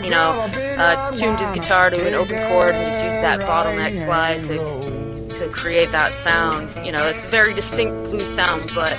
[0.04, 0.32] You know,
[0.78, 5.01] uh, tuned his guitar to an open chord and just used that bottleneck slide to
[5.34, 6.86] to create that sound.
[6.86, 8.94] You know, it's a very distinct blues sound, but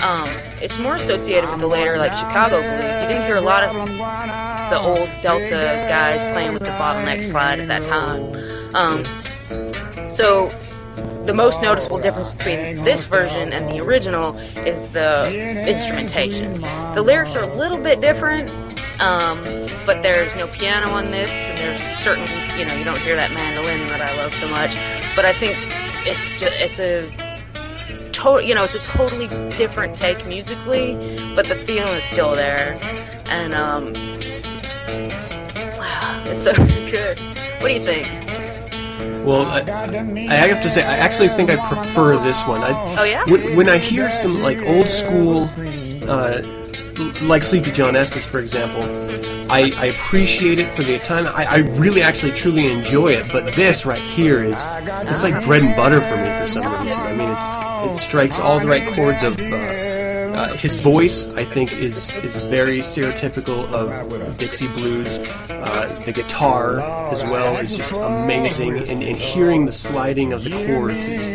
[0.00, 0.28] um,
[0.60, 3.02] it's more associated with the later like Chicago blues.
[3.02, 3.74] You didn't hear a lot of
[4.70, 8.74] the old Delta guys playing with the bottleneck slide at that time.
[8.74, 10.52] Um, so
[11.26, 16.60] the most noticeable difference between this version and the original is the instrumentation.
[16.94, 18.50] The lyrics are a little bit different,
[19.00, 19.42] um,
[19.86, 22.24] but there's no piano on this, and there's certain,
[22.58, 24.76] you know, you don't hear that mandolin that I love so much.
[25.16, 25.56] But I think
[26.06, 27.10] it's just it's a
[28.12, 30.94] total, you know, it's a totally different take musically,
[31.34, 32.78] but the feeling is still there,
[33.24, 33.94] and um,
[36.28, 36.52] it's so
[36.90, 37.18] good.
[37.60, 38.43] What do you think?
[39.24, 42.62] Well, I, I have to say, I actually think I prefer this one.
[42.62, 43.24] I, Oh yeah.
[43.24, 45.48] when, when I hear some like old school,
[46.08, 46.42] uh,
[47.22, 48.82] like Sleepy John Estes, for example,
[49.50, 51.26] I, I appreciate it for the time.
[51.26, 53.30] I, I really, actually, truly enjoy it.
[53.32, 54.64] But this right here is
[55.08, 57.00] it's like bread and butter for me for some reason.
[57.00, 59.38] I mean, it's it strikes all the right chords of.
[59.38, 59.83] Uh,
[60.34, 65.18] uh, his voice, I think, is is very stereotypical of Dixie blues.
[65.48, 66.80] Uh, the guitar,
[67.10, 71.32] as well, is just amazing, and, and hearing the sliding of the chords is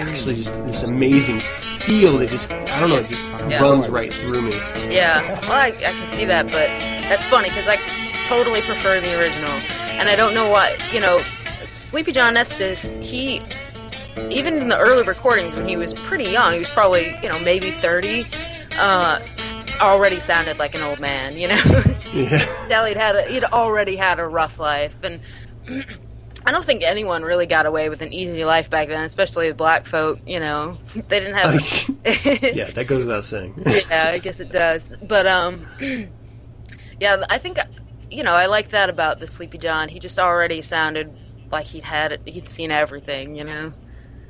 [0.00, 1.40] actually just this amazing
[1.80, 3.62] feel that just I don't know, it just Yeah.
[3.62, 4.52] runs right through me.
[4.92, 6.68] Yeah, well, I, I can see that, but
[7.08, 7.76] that's funny because I
[8.28, 9.50] totally prefer the original,
[9.98, 10.76] and I don't know why.
[10.92, 11.20] You know,
[11.64, 13.40] Sleepy John Estes, he
[14.30, 17.38] even in the early recordings when he was pretty young, he was probably you know
[17.40, 18.26] maybe thirty,
[18.78, 19.20] uh,
[19.80, 21.36] already sounded like an old man.
[21.36, 25.20] You know, Yeah, Sally'd had a, he'd already had a rough life, and
[26.46, 29.54] I don't think anyone really got away with an easy life back then, especially the
[29.54, 30.18] black folk.
[30.26, 31.54] You know, they didn't have.
[32.54, 33.62] yeah, that goes without saying.
[33.66, 34.96] yeah, I guess it does.
[35.02, 35.66] But um,
[37.00, 37.58] yeah, I think
[38.10, 39.88] you know I like that about the Sleepy John.
[39.88, 41.12] He just already sounded
[41.52, 43.36] like he'd had he'd seen everything.
[43.36, 43.72] You know.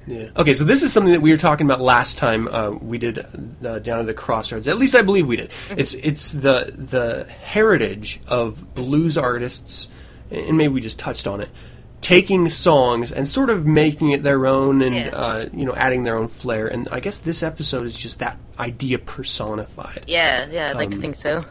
[0.07, 0.29] Yeah.
[0.37, 3.19] Okay, so this is something that we were talking about last time uh, we did
[3.65, 4.69] uh, down at the crossroads.
[4.69, 5.51] At least I believe we did.
[5.77, 9.89] It's it's the the heritage of blues artists,
[10.31, 11.49] and maybe we just touched on it,
[12.03, 15.09] taking songs and sort of making it their own, and Yeah.
[15.09, 16.69] uh, you know adding their own flair.
[16.69, 20.05] And I guess this episode is just that idea personified.
[20.07, 21.45] Yeah, yeah, I'd like to Um, think so.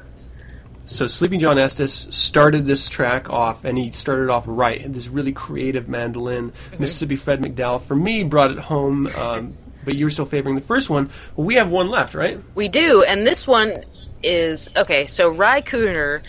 [0.87, 4.81] So Sleeping John Estes started this track off, and he started off right.
[4.81, 6.51] Had this really creative mandolin.
[6.51, 6.81] Mm-hmm.
[6.81, 9.07] Mississippi Fred McDowell, for me, brought it home.
[9.17, 11.09] Um, but you were still favoring the first one.
[11.35, 12.39] Well, we have one left, right?
[12.55, 13.85] We do, and this one
[14.23, 15.05] is okay.
[15.07, 16.21] So Ry Cooder,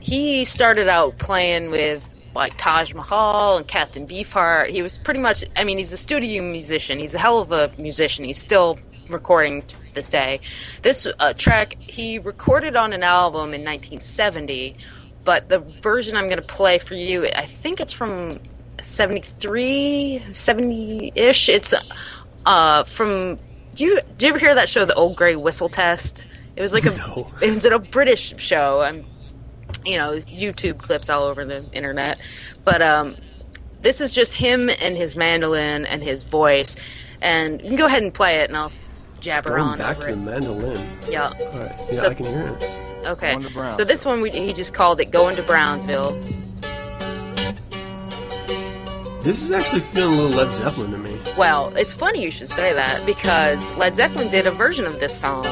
[0.00, 4.70] he started out playing with like Taj Mahal and Captain Beefheart.
[4.70, 6.98] He was pretty much, I mean, he's a studio musician.
[6.98, 8.24] He's a hell of a musician.
[8.24, 8.78] He's still
[9.08, 9.62] recording
[9.98, 10.40] this day.
[10.82, 14.76] This uh, track he recorded on an album in 1970,
[15.24, 18.38] but the version I'm going to play for you, I think it's from
[18.80, 21.48] 73, 70 ish.
[21.48, 21.74] It's
[22.46, 23.38] uh, from.
[23.74, 26.26] Do you, do you ever hear that show, The Old Grey Whistle Test?
[26.56, 27.30] It was like a No.
[27.42, 28.80] it was a British show.
[28.80, 29.04] I'm,
[29.84, 32.18] you know, YouTube clips all over the internet,
[32.64, 33.16] but um,
[33.82, 36.76] this is just him and his mandolin and his voice,
[37.20, 38.72] and you can go ahead and play it, and I'll
[39.20, 40.98] jabber Going on back over to the mandolin.
[41.08, 41.28] Yeah.
[41.28, 41.74] All right.
[41.78, 43.06] Yeah, So- I can hear it.
[43.06, 43.32] Okay.
[43.32, 46.18] Going to So this one we, he just called it "Going to Brownsville."
[49.22, 51.18] This is actually feeling a little Led Zeppelin to me.
[51.36, 55.14] Well, it's funny you should say that because Led Zeppelin did a version of this
[55.18, 55.44] song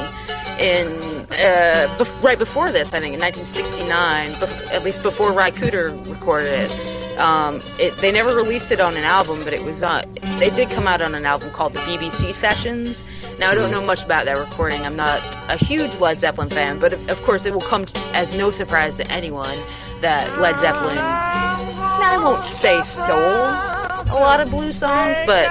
[0.59, 0.86] in
[1.32, 4.32] uh, bef- right before this, I think, in 1969.
[4.34, 7.18] Bef- at least before Ry Cooder recorded it.
[7.18, 7.96] Um, it.
[7.98, 11.00] They never released it on an album, but it was uh, it did come out
[11.00, 13.04] on an album called the BBC Sessions.
[13.38, 14.82] Now I don't know much about that recording.
[14.82, 18.50] I'm not a huge Led Zeppelin fan, but of course it will come as no
[18.50, 19.59] surprise to anyone
[20.02, 20.98] that Led Zeppelin.
[20.98, 23.75] I won't say stole
[24.11, 25.46] a lot of blues songs, but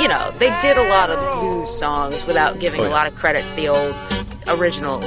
[0.00, 3.14] you know, they did a lot of blues songs without giving Oh, a lot of
[3.14, 3.94] credit to the old
[4.58, 5.00] original.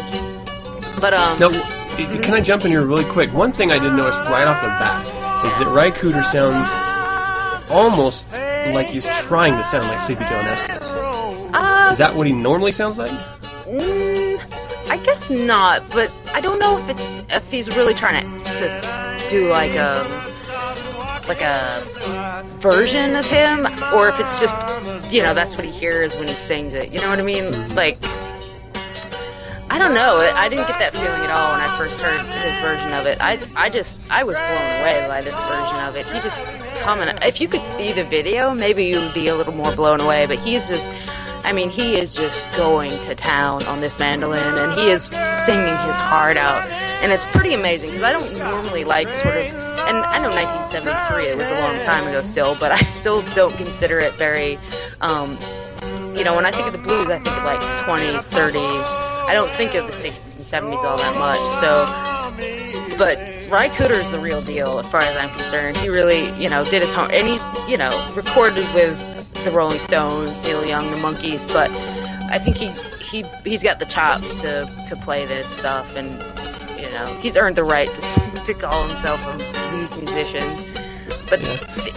[0.99, 3.33] But um, Now, i- can I jump in here really quick?
[3.33, 6.69] One thing I did notice right off the bat is that Ry Cooder sounds
[7.69, 10.91] almost like he's trying to sound like Sleepy John Estes.
[10.93, 13.11] uh, Is that what he normally sounds like?
[13.65, 14.39] mm,
[14.89, 15.83] I guess not.
[15.91, 18.87] But I don't know if it's if he's really trying to just
[19.29, 20.03] do like a
[21.27, 24.65] like a version of him, or if it's just
[25.11, 26.91] you know that's what he hears when he sings it.
[26.91, 27.45] You know what I mean?
[27.45, 27.73] Mm-hmm.
[27.75, 27.97] Like.
[29.69, 30.17] I don't know.
[30.35, 33.17] I didn't get that feeling at all when I first heard his version of it.
[33.19, 36.05] I, I just, I was blown away by this version of it.
[36.05, 36.43] He just
[36.81, 37.09] coming.
[37.23, 40.27] If you could see the video, maybe you would be a little more blown away.
[40.27, 40.87] But he's just,
[41.43, 45.75] I mean, he is just going to town on this mandolin, and he is singing
[45.87, 46.69] his heart out,
[47.01, 49.62] and it's pretty amazing because I don't normally like sort of.
[49.87, 53.55] And I know 1973, it was a long time ago still, but I still don't
[53.55, 54.57] consider it very
[55.01, 55.37] um,
[56.15, 58.85] you know, when I think of the blues, I think of like 20s, 30s.
[59.27, 61.39] I don't think of the 60s and 70s all that much.
[61.59, 63.17] So, but
[63.49, 65.77] Ry Cooder is the real deal as far as I'm concerned.
[65.77, 68.97] He really, you know, did his home, and he's, you know, recorded with
[69.43, 71.51] the Rolling Stones, Neil Young, the Monkees.
[71.51, 71.71] But
[72.31, 72.69] I think he
[73.03, 76.09] he he's got the chops to to play this stuff, and
[76.79, 79.62] you know, he's earned the right to to call himself a
[79.97, 80.73] musician.
[81.29, 81.41] But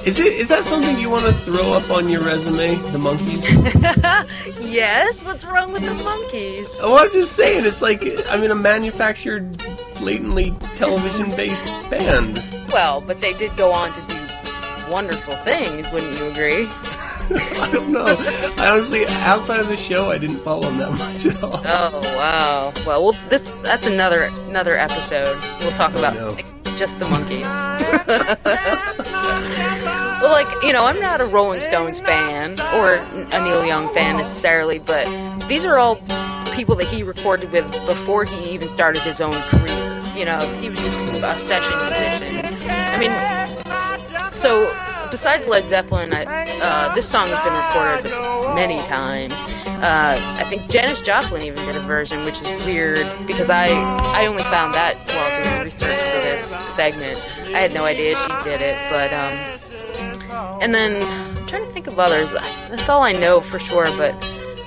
[0.07, 2.77] Is it is that something you want to throw up on your resume?
[2.93, 3.45] The Monkees?
[4.61, 6.77] yes, what's wrong with the Monkees?
[6.81, 7.67] oh, I'm just saying.
[7.67, 9.59] It's like I mean, a manufactured,
[9.99, 12.43] blatantly television-based band.
[12.73, 16.69] Well, but they did go on to do wonderful things, wouldn't you agree?
[17.61, 18.07] I don't know.
[18.07, 21.61] I honestly, outside of the show, I didn't follow them that much at all.
[21.65, 22.73] Oh wow.
[22.87, 25.37] Well, we'll this that's another another episode.
[25.61, 26.37] We'll talk oh, about know.
[26.77, 27.41] Just the Monkees.
[30.21, 34.19] well, like you know, I'm not a Rolling Stones fan or a Neil Young fan
[34.19, 35.07] necessarily, but
[35.49, 35.97] these are all
[36.55, 40.03] people that he recorded with before he even started his own career.
[40.15, 42.45] You know, he was just a session musician.
[42.69, 43.13] I mean,
[44.33, 44.71] so
[45.11, 46.25] besides Led Zeppelin, I,
[46.61, 48.05] uh, this song has been recorded
[48.55, 49.33] many times.
[49.83, 53.69] Uh, I think Janis Joplin even did a version, which is weird because I
[54.15, 56.06] I only found that while doing research
[56.73, 57.17] segment.
[57.55, 61.87] I had no idea she did it, but um, and then I'm trying to think
[61.87, 62.33] of others.
[62.33, 64.15] That's all I know for sure, but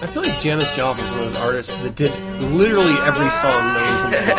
[0.01, 2.17] I feel like Janis Joplin is one of those artists that did
[2.53, 4.30] literally every song known to man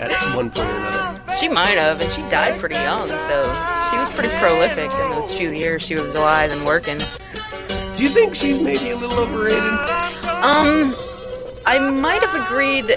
[0.00, 1.36] at one point or another.
[1.38, 3.42] she might have, and she died pretty young, so
[3.90, 6.98] she was pretty prolific in those few years she was alive and working.
[7.96, 9.62] Do you think she's maybe a little overrated?
[10.42, 10.96] Um,
[11.66, 12.96] I might have agreed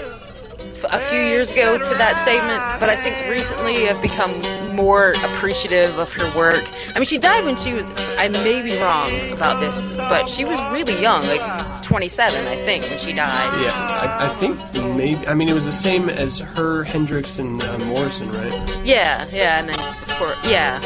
[0.90, 4.32] a few years ago to that statement, but I think recently I've become
[4.74, 6.64] more appreciative of her work.
[6.94, 10.44] I mean, she died when she was, I may be wrong about this, but she
[10.44, 13.62] was really young, like 27, I think, when she died.
[13.62, 14.58] Yeah, I, I think
[14.96, 15.26] maybe.
[15.28, 18.52] I mean, it was the same as her, Hendrix, and uh, Morrison, right?
[18.84, 20.80] Yeah, yeah, and then, of course, yeah.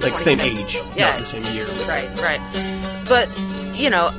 [0.00, 1.06] Like same age, Yeah.
[1.10, 1.66] not the same year.
[1.86, 2.40] Right, right.
[3.08, 3.28] But,
[3.76, 4.10] you know,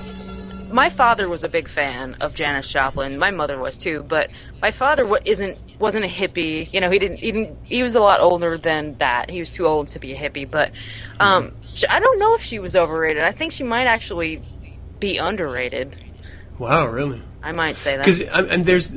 [0.74, 3.18] my father was a big fan of Janis Joplin.
[3.20, 4.30] My mother was too, but
[4.62, 6.72] my father wa- isn't wasn't a hippie.
[6.74, 9.30] You know, he didn't, he didn't he was a lot older than that.
[9.30, 10.72] He was too old to be a hippie, but
[11.20, 13.24] um sh I don't know if she was overrated.
[13.24, 14.42] I think she might actually
[15.00, 15.96] be underrated.
[16.58, 17.22] Wow, really?
[17.44, 18.06] I might say that.
[18.06, 18.94] Because and there's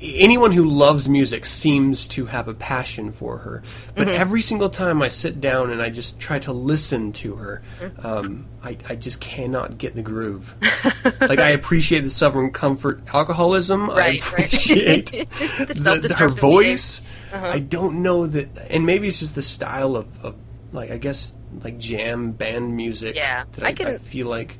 [0.00, 3.62] anyone who loves music seems to have a passion for her.
[3.94, 4.20] But Mm-hmm.
[4.20, 8.06] every single time I sit down and I just try to listen to her, Mm-hmm.
[8.06, 10.54] um, I, I just cannot get the groove.
[11.20, 13.90] like I appreciate the Southern Comfort alcoholism.
[13.90, 14.46] I Right, right.
[14.46, 17.02] appreciate The the, her voice.
[17.32, 17.46] Uh-huh.
[17.46, 20.36] I don't know that, and maybe it's just the style of, of
[20.72, 21.32] like I guess
[21.64, 23.16] like jam band music.
[23.16, 24.58] Yeah, that I I, I can- feel like.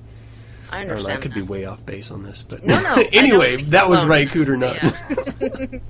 [0.72, 0.90] I I don't.
[0.90, 1.22] I understand.
[1.22, 4.58] could be way off base on this, but No, no, anyway, that was right, Cooder
[4.58, 5.80] Nut.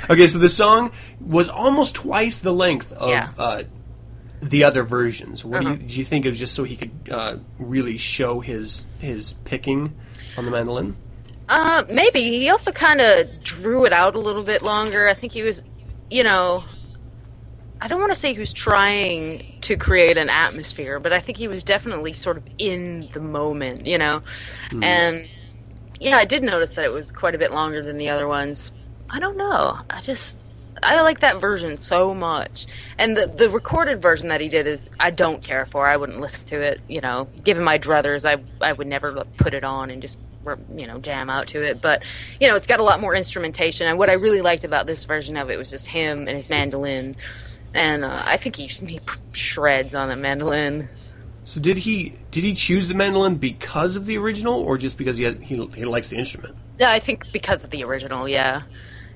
[0.10, 3.30] okay, so the song was almost twice the length of Yeah.
[3.38, 3.62] uh,
[4.42, 5.44] the other versions.
[5.44, 5.74] What Uh-huh.
[5.76, 5.94] do you do?
[5.98, 9.94] You think it was just so he could uh, really show his his picking
[10.36, 10.96] on the mandolin?
[11.48, 15.08] Uh, maybe he also kind of drew it out a little bit longer.
[15.08, 15.62] I think he was,
[16.10, 16.64] you know,
[17.80, 21.38] I don't want to say he was trying to create an atmosphere, but I think
[21.38, 24.22] he was definitely sort of in the moment, you know.
[24.70, 24.84] Hmm.
[24.84, 25.28] And
[25.98, 28.72] yeah, I did notice that it was quite a bit longer than the other ones.
[29.08, 29.78] I don't know.
[29.88, 30.36] I just
[30.82, 32.66] I like that version so much.
[32.98, 35.86] And the the recorded version that he did is I don't care for.
[35.86, 37.28] I wouldn't listen to it, you know.
[37.44, 40.16] Given my druthers, I I would never put it on and just
[40.74, 41.80] you know jam out to it.
[41.80, 42.02] But
[42.40, 43.86] you know, it's got a lot more instrumentation.
[43.86, 46.48] And what I really liked about this version of it was just him and his
[46.48, 47.16] mandolin.
[47.74, 49.00] And uh, I think he, he
[49.32, 50.88] shreds on the mandolin.
[51.44, 55.18] So did he did he choose the mandolin because of the original, or just because
[55.18, 56.54] he had, he, he likes the instrument?
[56.78, 58.62] Yeah, I think because of the original, yeah.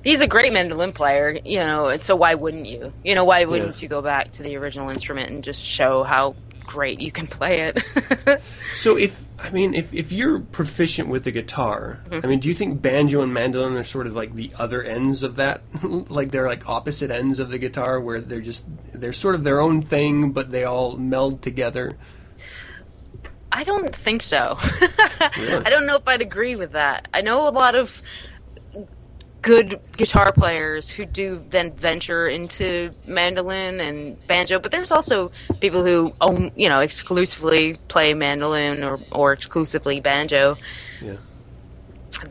[0.03, 2.93] He's a great mandolin player, you know, and so why wouldn't you?
[3.03, 3.81] You know, why wouldn't Yeah.
[3.81, 6.35] you go back to the original instrument and just show how
[6.65, 8.41] great you can play it?
[8.73, 12.25] So if I mean if if you're proficient with the guitar, Mm-hmm.
[12.25, 15.23] I mean, do you think banjo and mandolin are sort of like the other ends
[15.23, 15.61] of that?
[16.09, 19.59] like they're like opposite ends of the guitar where they're just they're sort of their
[19.61, 21.97] own thing, but they all meld together.
[23.51, 24.57] I don't think so.
[24.59, 27.07] I don't know if I'd agree with that.
[27.13, 28.01] I know a lot of
[29.45, 35.31] good guitar players who do then venture into mandolin and banjo, but there's also
[35.61, 40.57] people who own, you know, exclusively play mandolin or, or exclusively banjo.
[40.99, 41.17] Yeah.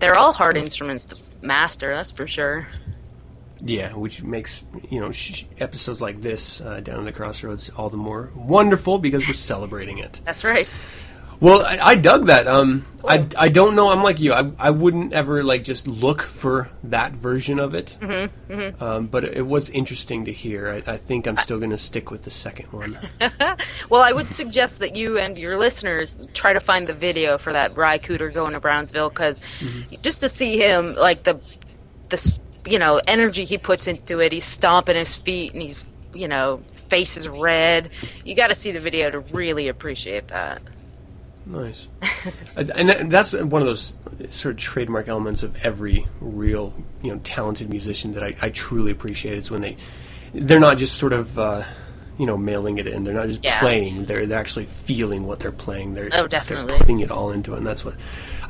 [0.01, 2.67] They're all hard instruments to master, that's for sure.
[3.63, 7.91] Yeah, which makes you know sh- episodes like this uh, down in the crossroads all
[7.91, 10.21] the more wonderful because we're celebrating it.
[10.25, 10.75] That's right.
[11.45, 12.47] Well, I, I dug that.
[12.49, 13.91] Um, I, I don't know.
[13.91, 14.33] I'm like you.
[14.33, 17.99] I, I wouldn't ever like just look for that version of it.
[18.01, 20.83] Mm-hmm, Um, but it, was interesting to hear.
[20.87, 22.99] I, I think I'm still going to stick with the second one.
[23.91, 27.53] Well, I would suggest that you and your listeners try to find the video for
[27.53, 29.43] that Ry Cooder going to Brownsville because
[30.01, 31.39] just to see him, like the,
[32.09, 35.85] the you know energy he puts into it, he's stomping his feet and he's
[36.15, 37.91] you know his face is red.
[38.25, 40.63] You got to see the video to really appreciate that.
[41.47, 41.89] Nice.
[42.57, 43.95] and that's one of those
[44.31, 46.73] sort of trademark elements of every real,
[47.03, 49.37] you know, talented musician that I, I truly appreciate.
[49.37, 49.77] It's when they,
[50.33, 51.63] they're not just sort of, uh,
[52.17, 53.05] you know, mailing it in.
[53.05, 53.59] They're not just Yeah.
[53.61, 54.05] playing.
[54.07, 55.95] They're they're actually feeling what they're playing.
[55.95, 56.67] They're Oh, definitely.
[56.69, 57.59] they're putting it all into it.
[57.59, 57.95] And that's what,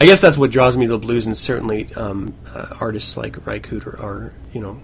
[0.00, 1.26] I guess that's what draws me to the blues.
[1.26, 4.80] And certainly um, uh, artists like Ry Cooder are, you know,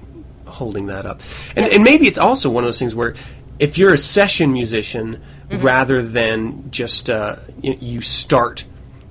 [0.46, 1.20] holding that up.
[1.54, 3.14] And and maybe it's also one of those things where
[3.60, 5.64] if you're a session musician Mm-hmm.
[5.66, 8.64] rather than just uh, you, you start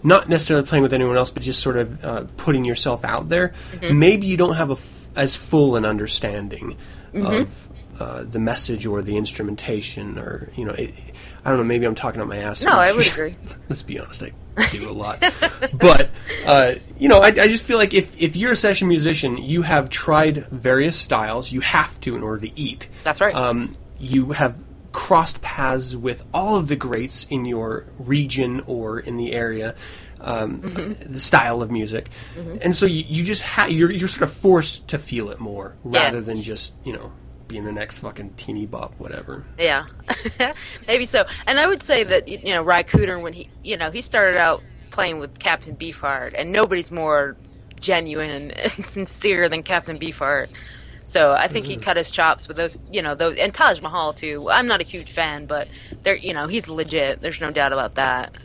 [0.04, 3.52] not necessarily playing with anyone else but just sort of uh, putting yourself out there
[3.74, 4.00] Mm-hmm.
[4.00, 6.78] maybe you don't have a f- as full an understanding
[7.14, 7.26] Mm-hmm.
[7.26, 7.68] of
[8.00, 10.94] uh, the message or the instrumentation or you know it,
[11.44, 13.36] I don't know maybe I'm talking out my ass No, I would agree.
[13.68, 14.32] let's be honest, I
[14.72, 15.20] do a lot.
[15.74, 16.10] but
[16.46, 19.62] uh, you know, I, I just feel like if if you're a session musician, you
[19.64, 21.52] have tried various styles.
[21.52, 22.88] You have to in order to eat.
[23.04, 23.36] That's right.
[23.36, 24.56] Um, you have
[24.92, 29.76] crossed paths with all of the greats in your region or in the area.
[30.22, 31.14] Um, Mm-hmm.
[31.14, 32.10] The style of music,
[32.62, 35.76] and so you, you just ha- you're you're sort of forced to feel it more
[35.90, 36.04] Yeah.
[36.04, 37.14] rather than just you know
[37.48, 39.46] being the next fucking teeny bop whatever.
[39.58, 39.86] Yeah,
[40.88, 41.26] maybe so.
[41.48, 44.36] And I would say that you know Ry Cooder when he you know he started
[44.36, 44.62] out
[44.92, 47.38] playing with Captain Beefheart, and nobody's more
[47.80, 50.50] genuine and sincere than Captain Beefheart.
[51.10, 54.14] So I think he cut his chops with those, you know, those and Taj Mahal
[54.14, 54.48] too.
[54.48, 55.68] I'm not a huge fan, but
[56.04, 57.20] they're, you know, he's legit.
[57.20, 58.36] There's no doubt about that.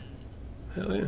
[0.73, 1.05] Hell yeah.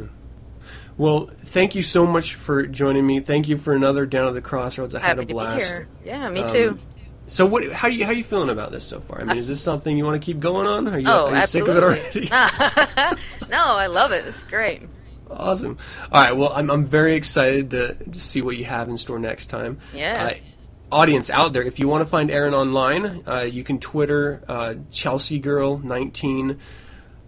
[0.97, 3.21] Well, thank you so much for joining me.
[3.21, 4.93] Thank you for another Down at the Crossroads.
[4.93, 5.67] I had Happy a to be blast.
[5.73, 5.87] here.
[6.05, 6.79] Yeah, me Um, too.
[7.25, 7.65] So, what?
[7.71, 9.19] How you how you feeling about this so far?
[9.19, 10.87] I mean, is this something you want to keep going on?
[10.87, 12.21] Are you, Oh, are you sick absolutely.
[12.21, 13.17] of it already?
[13.49, 14.25] no, I love it.
[14.27, 14.83] It's great.
[15.29, 15.77] Awesome.
[16.11, 16.31] All right.
[16.37, 19.79] Well, I'm, I'm very excited to, to see what you have in store next time.
[19.93, 20.27] Yeah.
[20.27, 20.33] Uh,
[20.91, 24.75] audience out there, if you want to find Aaron online, uh, you can Twitter uh,
[24.91, 26.59] Chelsea Girl 19.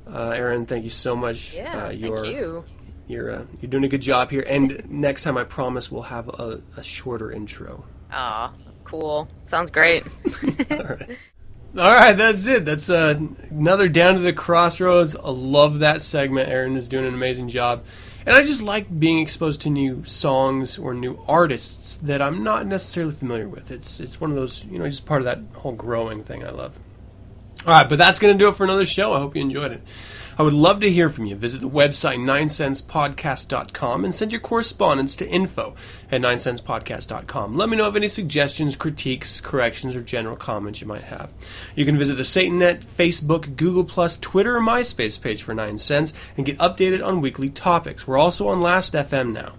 [0.08, 1.56] Uh, Aaron, thank you so much.
[1.56, 2.64] Yeah, uh, thank you're, you.
[3.08, 4.44] You're uh, you're doing a good job here.
[4.48, 7.86] And next time, I promise we'll have a, a shorter intro.
[8.12, 8.54] Aw,
[8.84, 9.28] cool.
[9.46, 10.04] Sounds great.
[10.72, 11.18] All right.
[11.78, 12.66] All right, that's it.
[12.66, 13.20] That's uh,
[13.52, 15.16] another down to the crossroads.
[15.16, 16.50] I love that segment.
[16.50, 17.86] Aaron is doing an amazing job,
[18.26, 22.68] and I just like being exposed to new songs or new artists that I'm not
[22.68, 23.72] necessarily familiar with.
[23.72, 26.50] It's it's one of those you know just part of that whole growing thing I
[26.50, 26.78] love.
[27.66, 29.14] All right, but that's going to do it for another show.
[29.14, 29.82] I hope you enjoyed it.
[30.38, 31.36] I would love to hear from you.
[31.36, 35.76] Visit the website 9centspodcast.com and send your correspondence to info
[36.10, 37.58] at 9centspodcast.com.
[37.58, 41.34] Let me know of any suggestions, critiques, corrections, or general comments you might have.
[41.76, 43.84] You can visit the SatanNet, Facebook, Google+,
[44.22, 48.08] Twitter, or MySpace page for 9 cents and get updated on weekly topics.
[48.08, 49.56] We're also on Last.fm now.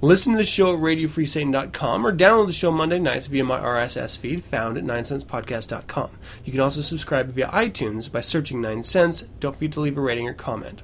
[0.00, 4.16] Listen to the show at RadioFreeSatan.com or download the show Monday nights via my RSS
[4.16, 6.10] feed found at 9centspodcast.com.
[6.44, 9.22] You can also subscribe via iTunes by searching 9 Cents.
[9.40, 10.82] Don't forget to leave a rating or comment.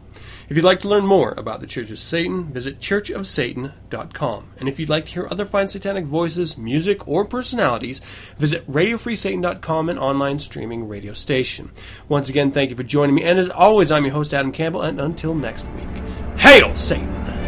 [0.49, 4.49] If you'd like to learn more about the Church of Satan, visit churchofsatan.com.
[4.59, 8.01] And if you'd like to hear other fine satanic voices, music, or personalities,
[8.37, 11.71] visit RadioFreeSatan.com, an online streaming radio station.
[12.09, 14.83] Once again, thank you for joining me, and as always, I'm your host, Adam Campbell,
[14.83, 16.03] and until next week,
[16.37, 17.44] Hail Satan!